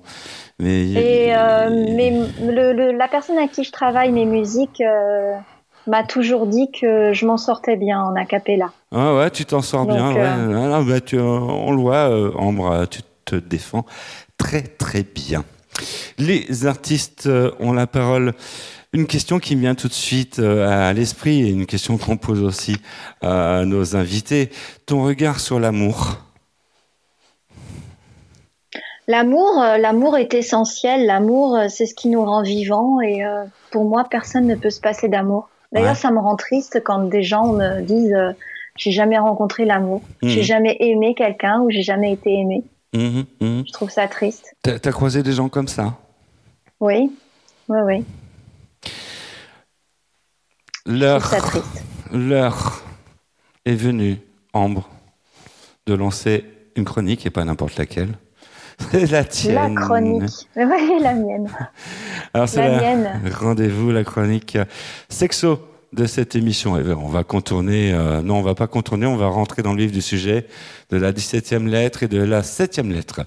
[0.59, 2.11] Mais Et euh, mais
[2.41, 5.33] le, le- la personne à qui je travaille mes musiques euh,
[5.87, 8.71] m'a toujours dit que je m'en sortais bien en a cappella.
[8.93, 10.13] Ah ouais, tu t'en sors Donc, bien.
[10.13, 10.19] Ouais.
[10.21, 13.85] euh, Ah non, bah, tu- on le voit, euh, Ambre, tu te défends
[14.37, 15.43] très très bien.
[16.19, 18.33] Les artistes euh, ont la parole.
[18.93, 22.17] Une question qui me vient tout de suite euh, à l'esprit et une question qu'on
[22.17, 22.75] pose aussi
[23.21, 24.49] à nos invités.
[24.85, 26.17] Ton regard sur l'amour?
[29.07, 31.05] L'amour, euh, l'amour est essentiel.
[31.05, 32.99] L'amour, euh, c'est ce qui nous rend vivants.
[32.99, 35.49] Et euh, pour moi, personne ne peut se passer d'amour.
[35.71, 35.95] D'ailleurs, Ouais.
[35.95, 38.33] ça me rend triste quand des gens me disent euh,
[38.75, 40.43] j'ai jamais rencontré l'amour, j'ai Mhm.
[40.45, 42.63] jamais aimé quelqu'un ou j'ai jamais été aimé.
[42.93, 43.63] Mhm, mhm.
[43.65, 44.53] Je trouve ça triste.
[44.63, 45.93] T'as croisé des gens comme ça?
[46.81, 47.09] Oui,
[47.69, 48.03] oui, oui.
[50.85, 52.83] L'heure,
[53.65, 54.19] est venue,
[54.53, 54.89] Ambre,
[55.85, 58.17] de lancer une chronique et pas n'importe laquelle.
[58.91, 59.75] C'est la tienne.
[59.75, 60.49] La chronique.
[60.55, 61.47] Oui, la mienne.
[62.33, 64.57] Alors c'est La rendez-vous, la chronique
[65.07, 66.77] sexo de cette émission.
[66.77, 69.81] Et on va contourner, euh, non, on va pas contourner, on va rentrer dans le
[69.81, 70.47] vif du sujet
[70.89, 73.21] de la 17e lettre et de la 7e lettre.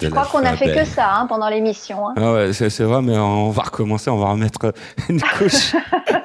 [0.00, 2.08] Je crois qu'on a fait que ça hein, pendant l'émission.
[2.08, 2.14] hein.
[2.16, 4.72] Ah ouais, c'est c'est vrai, mais on va recommencer, on va remettre
[5.08, 5.74] une couche.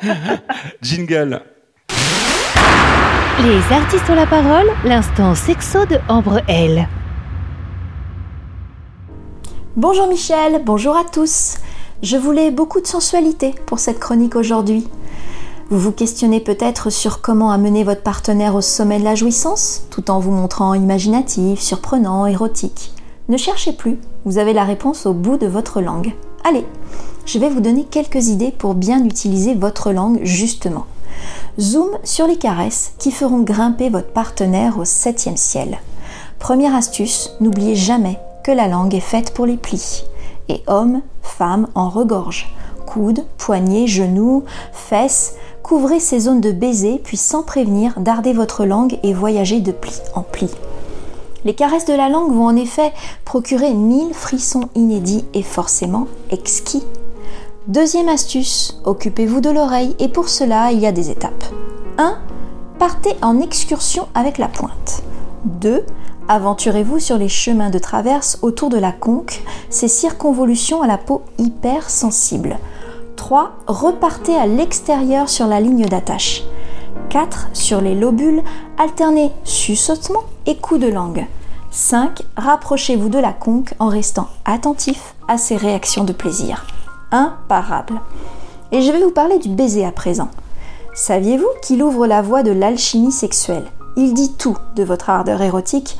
[0.81, 1.41] Jingle.
[3.43, 6.87] Les artistes ont la parole, l'instant sexo de Ambre L.
[9.75, 11.57] Bonjour Michel, bonjour à tous.
[12.01, 14.87] Je voulais beaucoup de sensualité pour cette chronique aujourd'hui.
[15.69, 20.09] Vous vous questionnez peut-être sur comment amener votre partenaire au sommet de la jouissance, tout
[20.09, 22.93] en vous montrant imaginatif, surprenant, érotique.
[23.27, 26.15] Ne cherchez plus, vous avez la réponse au bout de votre langue.
[26.47, 26.65] Allez,
[27.25, 30.85] je vais vous donner quelques idées pour bien utiliser votre langue justement.
[31.59, 35.79] Zoom sur les caresses qui feront grimper votre partenaire au septième ciel.
[36.39, 40.05] Première astuce, n'oubliez jamais que la langue est faite pour les plis.
[40.47, 42.55] Et hommes, femmes en regorge.
[42.85, 45.33] Coudes, poignets, genoux, fesses,
[45.67, 49.91] couvrez ces zones de baiser puis sans prévenir, dardez votre langue et voyagez de pli
[50.15, 50.49] en pli.
[51.43, 52.93] Les caresses de la langue vont en effet
[53.25, 56.83] procurer mille frissons inédits et forcément exquis.
[57.67, 61.43] Deuxième astuce, occupez-vous de l'oreille et pour cela il y a des étapes.
[61.97, 62.17] 1.
[62.79, 65.03] Partez en excursion avec la pointe.
[65.43, 65.83] 2.
[66.29, 71.23] Aventurez-vous sur les chemins de traverse autour de la conque, ces circonvolutions à la peau
[71.37, 72.57] hyper sensible.
[73.17, 73.51] 3.
[73.67, 76.43] Repartez à l'extérieur sur la ligne d'attache.
[77.09, 77.49] 4.
[77.51, 78.41] Sur les lobules,
[78.77, 81.25] alternez suçotement et coups de langue.
[81.71, 82.21] 5.
[82.37, 86.65] Rapprochez-vous de la conque en restant attentif à ses réactions de plaisir.
[87.11, 87.99] Imparable.
[88.71, 90.29] Et je vais vous parler du baiser à présent.
[90.93, 93.65] Saviez-vous qu'il ouvre la voie de l'alchimie sexuelle?
[93.97, 95.97] Il dit tout de votre ardeur érotique.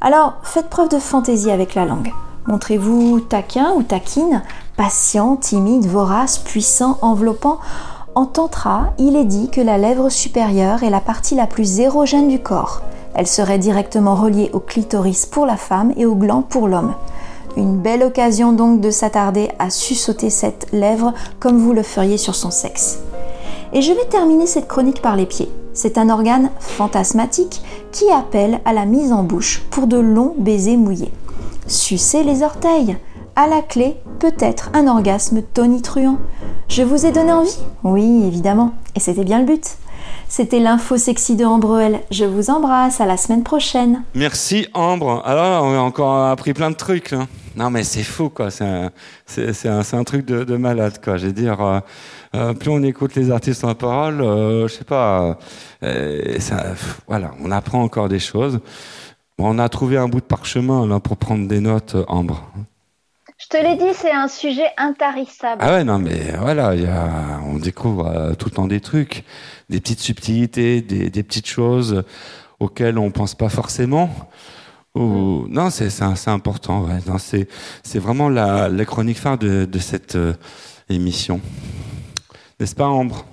[0.00, 2.12] Alors faites preuve de fantaisie avec la langue.
[2.46, 4.42] Montrez-vous taquin ou taquine,
[4.78, 7.58] patient, timide, vorace, puissant, enveloppant.
[8.14, 12.28] En tantra, il est dit que la lèvre supérieure est la partie la plus érogène
[12.28, 12.80] du corps.
[13.14, 16.94] Elle serait directement reliée au clitoris pour la femme et au gland pour l'homme.
[17.56, 22.36] Une belle occasion donc de s'attarder à sussauter cette lèvre comme vous le feriez sur
[22.36, 23.00] son sexe.
[23.72, 25.50] Et je vais terminer cette chronique par les pieds.
[25.74, 30.76] C'est un organe fantasmatique qui appelle à la mise en bouche pour de longs baisers
[30.76, 31.12] mouillés.
[31.66, 32.96] Sucez les orteils.
[33.40, 36.18] À la clé, peut-être un orgasme tonitruant.
[36.68, 37.56] Je vous ai donné envie?
[37.84, 38.74] Oui, évidemment.
[38.96, 39.76] Et c'était bien le but.
[40.26, 42.00] C'était l'info sexy de Ambreuel.
[42.10, 43.00] Je vous embrasse.
[43.00, 44.02] À la semaine prochaine.
[44.16, 45.22] Merci Ambre.
[45.24, 47.12] Alors là, on a encore appris plein de trucs.
[47.12, 47.28] hein.
[47.54, 48.50] Non mais c'est fou quoi.
[48.50, 48.64] C'est
[49.68, 51.16] un, truc de, de malade quoi.
[51.16, 51.78] Je veux dire, euh,
[52.34, 55.38] euh, plus on écoute les artistes en parole, euh, je sais pas.
[57.06, 58.58] voilà, on apprend encore des choses.
[59.38, 62.42] On a trouvé un bout de parchemin là pour prendre des notes, Ambre.
[63.40, 65.62] Je te l'ai dit, c'est un sujet intarissable.
[65.64, 68.80] Ah ouais, non, mais voilà, il y a, on découvre euh, tout le temps des
[68.80, 69.22] trucs,
[69.70, 72.02] des petites subtilités, des, des petites choses
[72.58, 74.10] auxquelles on pense pas forcément.
[74.96, 76.82] Ou, non, c'est important.
[76.82, 76.98] Ouais.
[77.06, 77.46] Non, c'est
[77.84, 80.34] c'est vraiment la, la chronique phare de, de cette euh,
[80.88, 81.40] émission,
[82.58, 83.24] n'est-ce pas, Ambre?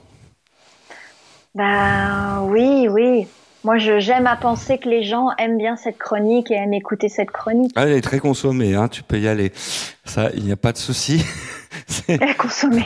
[1.56, 3.28] Ben oui, oui.
[3.66, 7.32] Moi, j'aime à penser que les gens aiment bien cette chronique et aiment écouter cette
[7.32, 7.72] chronique.
[7.76, 9.52] Ah, Elle est très consommée, hein, tu peux y aller.
[10.04, 11.26] Ça, il n'y a pas de souci.
[12.38, 12.86] Consommer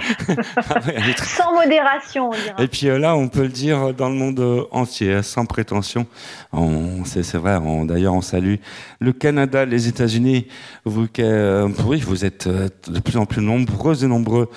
[0.55, 2.63] Ah ouais, très- sans modération, on dira.
[2.63, 5.45] Et puis euh, là, on peut le dire dans le monde euh, entier, hein, sans
[5.45, 6.07] prétention.
[6.53, 7.59] On, c'est, vrai.
[7.85, 8.55] D'ailleurs, on salue
[8.99, 10.47] le Canada, les États-Unis.
[10.85, 14.49] Vous, euh, oui, vous êtes de plus en plus nombreux et nombreux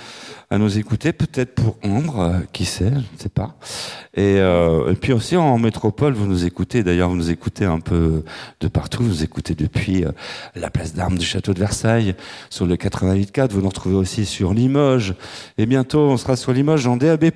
[0.52, 1.14] à nous écouter.
[1.14, 3.56] Peut-être pour Ambre, euh, qui sait, je ne sais pas.
[4.14, 6.82] Et, euh, et puis aussi en métropole, vous nous écoutez.
[6.82, 8.22] D'ailleurs, vous nous écoutez un peu
[8.60, 9.02] de partout.
[9.02, 10.12] Vous nous écoutez depuis euh,
[10.54, 12.14] la place d'armes du château de Versailles,
[12.50, 13.52] sur le 88.4.
[13.52, 15.14] Vous nous retrouvez aussi sur Limoges.
[15.56, 17.30] Et bientôt, on sera sur Limoges en DAB+.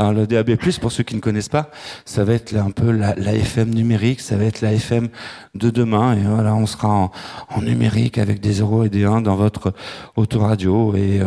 [0.00, 1.70] Alors le DAB+, pour ceux qui ne connaissent pas,
[2.04, 5.08] ça va être un peu la, la FM numérique, ça va être la FM
[5.54, 6.16] de demain.
[6.16, 9.72] Et voilà, on sera en, numérique avec des 0 et des 1 dans votre
[10.16, 10.96] autoradio.
[10.96, 11.20] Et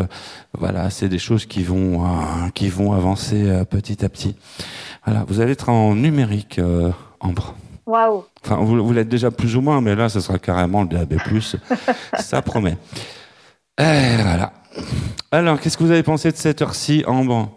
[0.54, 4.36] voilà, c'est des choses qui vont, euh, qui vont avancer euh, petit à petit.
[5.06, 7.54] Voilà, vous allez être en numérique, euh, Ambre.
[7.86, 8.26] Waouh.
[8.44, 11.20] Enfin, vous, vous l'êtes déjà plus ou moins, mais là, ce sera carrément le DAB+.
[12.20, 12.78] ça promet.
[13.80, 14.54] Et voilà.
[15.32, 17.52] Alors, qu'est-ce que vous avez pensé de cette heure-ci, Ambre?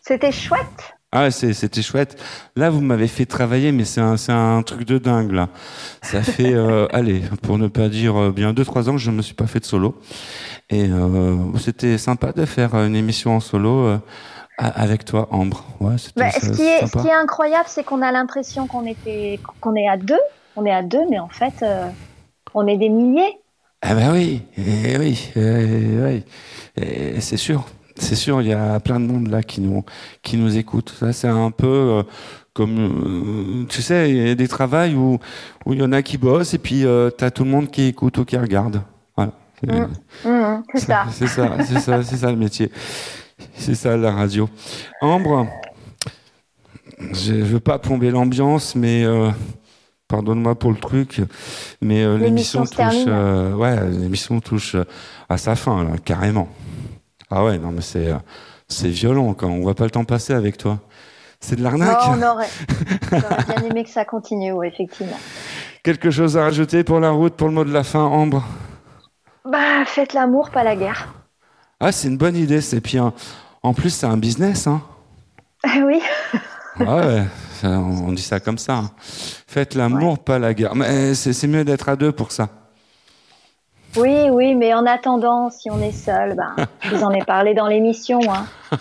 [0.00, 0.95] C'était chouette.
[1.18, 2.22] Ah, c'est- c'était chouette.
[2.56, 5.48] Là, vous m'avez fait travailler, mais c'est un, truc de dingue, là.
[6.02, 9.10] Ça fait, euh, allez, pour ne pas dire euh, bien deux, trois ans que je
[9.10, 9.98] ne me suis pas fait de solo.
[10.68, 13.98] Et euh, c'était sympa de faire une émission en solo euh,
[14.58, 15.64] avec toi, Ambre.
[15.80, 18.84] Ouais, Bah, ça- ce, qui est, ce qui est incroyable, c'est qu'on a l'impression qu'on
[18.84, 20.20] était, qu'on est à deux.
[20.54, 21.88] On est à deux, mais en fait, euh,
[22.52, 23.38] on est des milliers.
[23.80, 25.40] Ah bah oui, eh oui, eh
[26.02, 26.24] oui.
[26.76, 27.64] Eh, c'est sûr,
[27.98, 29.84] c'est sûr, il y a plein de monde là qui nous,
[30.22, 30.94] qui nous écoute.
[30.98, 32.02] Ça, c'est un peu euh,
[32.54, 35.18] comme, euh, tu sais, il y a des travails où
[35.64, 37.84] où il y en a qui bossent et puis euh, t'as tout le monde qui
[37.88, 38.82] écoute ou qui regarde.
[39.16, 39.32] Voilà.
[39.60, 39.88] C'est- Mm.
[40.28, 41.04] Mmh, c'est ça.
[41.64, 42.70] C'est ça, c'est ça, le métier.
[43.54, 44.48] C'est ça la radio.
[45.00, 45.46] Ambre,
[47.12, 49.30] je je veux pas plomber l'ambiance, mais euh,
[50.08, 51.22] pardonne-moi pour le truc,
[51.80, 53.06] mais L'émission touche,
[53.56, 54.76] ouais, l'émission touche
[55.28, 56.48] à sa fin là, carrément.
[57.30, 58.16] Ah ouais, non mais c'est euh,
[58.68, 60.78] c'est violent quand on voit pas le temps passer avec toi.
[61.40, 61.98] C'est de l'arnaque.
[62.08, 62.48] Non, on aurait,
[63.10, 65.18] bien aimé que ça continue, oui, effectivement.
[65.82, 68.42] Quelque chose à rajouter pour la route, pour le mot de la fin, Ambre?
[69.44, 71.14] Bah, faites l'amour, pas la guerre.
[71.78, 72.60] Ah, c'est une bonne idée.
[72.60, 74.82] C'est puis en plus c'est un business, hein.
[75.84, 76.00] Oui.
[76.80, 77.22] Ah ouais,
[77.64, 78.74] on dit ça comme ça.
[78.76, 78.90] hein.
[79.46, 80.74] Faites l'amour, pas la guerre.
[80.74, 82.48] Mais c'est mieux d'être à deux pour ça.
[83.96, 86.36] Oui, oui, mais en attendant, si on est seul,
[86.82, 88.20] je vous en ai parlé dans l'émission.
[88.30, 88.46] Hein.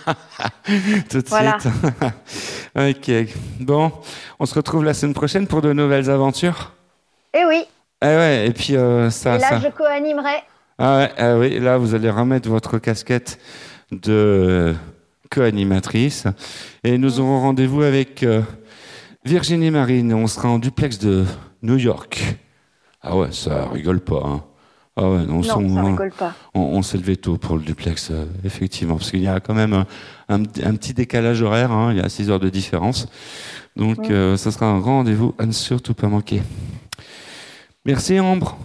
[1.10, 1.58] Tout de Voilà.
[1.60, 1.74] suite.
[2.76, 3.12] ok.
[3.62, 3.92] Bon,
[4.40, 6.74] on se retrouve la semaine prochaine pour de nouvelles aventures.
[7.34, 7.64] Et oui,
[8.02, 9.60] Eh ouais, et puis euh, ça, et là, ça.
[9.60, 10.44] je co-animerai.
[10.78, 13.40] Ah ouais, ah oui, là vous allez remettre votre casquette
[13.92, 14.76] de
[15.32, 16.26] co-animatrice
[16.84, 18.42] et nous aurons rendez-vous avec euh,
[19.24, 20.14] Virginie Marine.
[20.14, 21.24] On sera en duplex de
[21.62, 22.22] New York.
[23.02, 24.22] Ah ouais, ça rigole pas.
[24.26, 24.44] Hein.
[24.98, 26.34] Ah ouais, non, Non, on, rigole pas.
[26.54, 29.54] on, on s'est levé tôt pour le duplex, euh, effectivement, parce qu'il y a quand
[29.54, 29.86] même un,
[30.30, 31.72] un- un petit décalage horaire.
[31.72, 33.08] hein, il y a 6 heures de différence,
[33.76, 36.42] donc euh, ça sera un rendez-vous à ne surtout pas manquer.
[37.86, 38.58] Merci Ambre.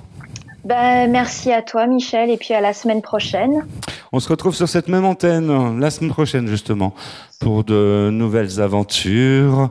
[0.64, 3.64] Ben, merci à toi, Michel, et puis à la semaine prochaine.
[4.12, 6.94] On se retrouve sur cette même antenne la semaine prochaine justement
[7.40, 9.70] pour de nouvelles aventures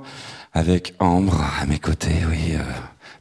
[0.51, 2.61] avec Ambre à mes côtés, oui, euh,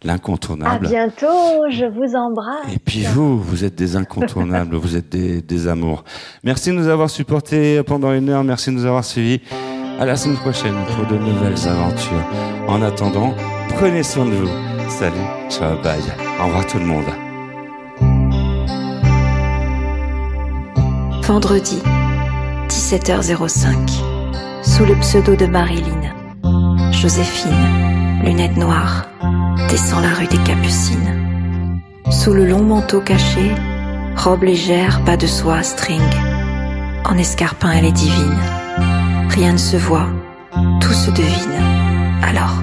[0.05, 0.87] À l'incontournable.
[0.89, 2.73] bientôt, je vous embrasse.
[2.73, 6.05] Et puis vous, vous êtes des incontournables, vous êtes des, des amours.
[6.45, 9.41] Merci de nous avoir supportés pendant une heure, merci de nous avoir suivis.
[9.99, 12.25] À la semaine prochaine pour de nouvelles aventures.
[12.69, 13.35] En attendant,
[13.71, 14.49] prenez soin de vous.
[14.89, 15.15] Salut,
[15.51, 15.99] ciao, bye.
[16.41, 17.05] Au revoir tout le monde.
[21.25, 21.83] Vendredi,
[22.69, 23.75] 17h05.
[24.63, 26.01] Sous le pseudo de Marilyn,
[26.93, 27.98] Joséphine,
[28.29, 29.07] lunettes noires,
[29.71, 31.81] descend la rue des Capucines.
[32.11, 33.55] Sous le long manteau caché,
[34.17, 36.03] robe légère, bas de soie, string.
[37.07, 38.39] En escarpin, elle est divine.
[39.31, 40.09] Rien ne se voit,
[40.83, 41.63] tout se devine.
[42.23, 42.63] Alors,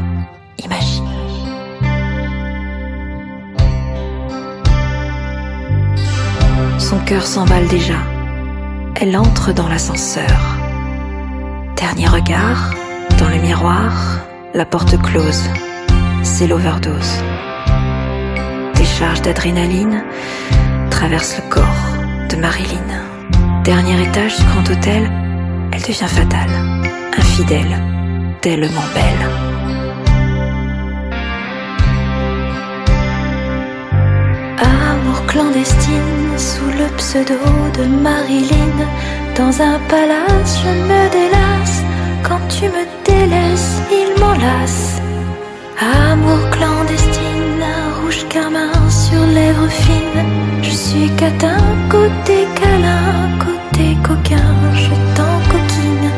[0.63, 1.03] imagine.
[6.77, 7.97] Son cœur s'emballe déjà.
[9.01, 10.39] Elle entre dans l'ascenseur.
[11.75, 12.71] Dernier regard,
[13.17, 13.91] dans le miroir,
[14.55, 15.49] la porte close.
[16.23, 17.21] C'est l'overdose.
[18.75, 20.03] Décharge d'adrénaline
[20.89, 21.85] traverse le corps
[22.29, 22.89] de Marilyn.
[23.65, 25.11] Dernier étage du grand hôtel,
[25.73, 26.49] elle devient fatale,
[27.17, 27.81] infidèle,
[28.41, 29.23] tellement belle.
[34.61, 37.35] Amour clandestine sous le pseudo
[37.77, 38.77] de Marilyn.
[39.35, 41.83] Dans un palace, je me délasse.
[42.23, 45.01] Quand tu me délaisses, il m'enlace.
[45.79, 47.63] Amour clandestine,
[48.01, 50.25] rouge carmin sur lèvres fines.
[50.61, 51.57] Je suis catin,
[51.89, 54.53] côté câlin, côté coquin.
[54.73, 56.09] Je t'en coquine,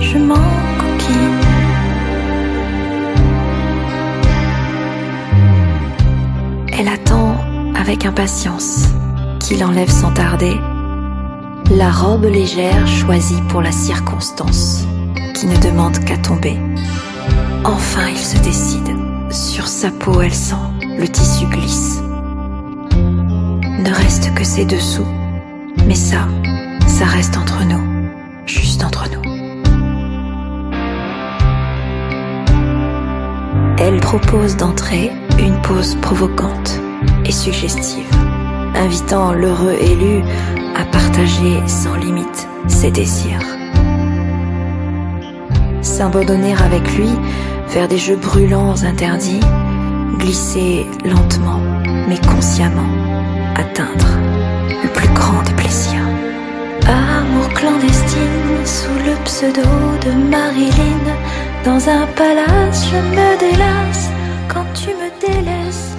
[0.00, 0.50] je m'en
[0.82, 1.40] coquine.
[6.78, 7.36] Elle attend
[7.74, 8.88] avec impatience
[9.40, 10.56] qu'il enlève sans tarder
[11.70, 14.86] la robe légère choisie pour la circonstance,
[15.38, 16.56] qui ne demande qu'à tomber.
[17.64, 18.96] Enfin, il se décide.
[19.30, 20.56] Sur sa peau, elle sent
[20.98, 22.00] le tissu glisse.
[22.92, 25.06] Ne reste que ses dessous,
[25.86, 26.26] mais ça,
[26.88, 28.10] ça reste entre nous,
[28.46, 29.22] juste entre nous.
[33.78, 36.80] Elle propose d'entrer une pose provocante
[37.24, 38.10] et suggestive,
[38.74, 40.20] invitant l'heureux élu
[40.74, 43.58] à partager sans limite ses désirs.
[45.82, 47.10] S'abandonner avec lui
[47.68, 49.40] vers des jeux brûlants interdits,
[50.18, 51.60] glisser lentement
[52.08, 52.88] mais consciemment,
[53.54, 54.08] atteindre
[54.82, 56.06] le plus grand des plaisirs.
[56.86, 59.68] Amour clandestine sous le pseudo
[60.04, 61.04] de Marilyn,
[61.64, 64.08] dans un palace je me délasse
[64.48, 65.97] quand tu me délaisses.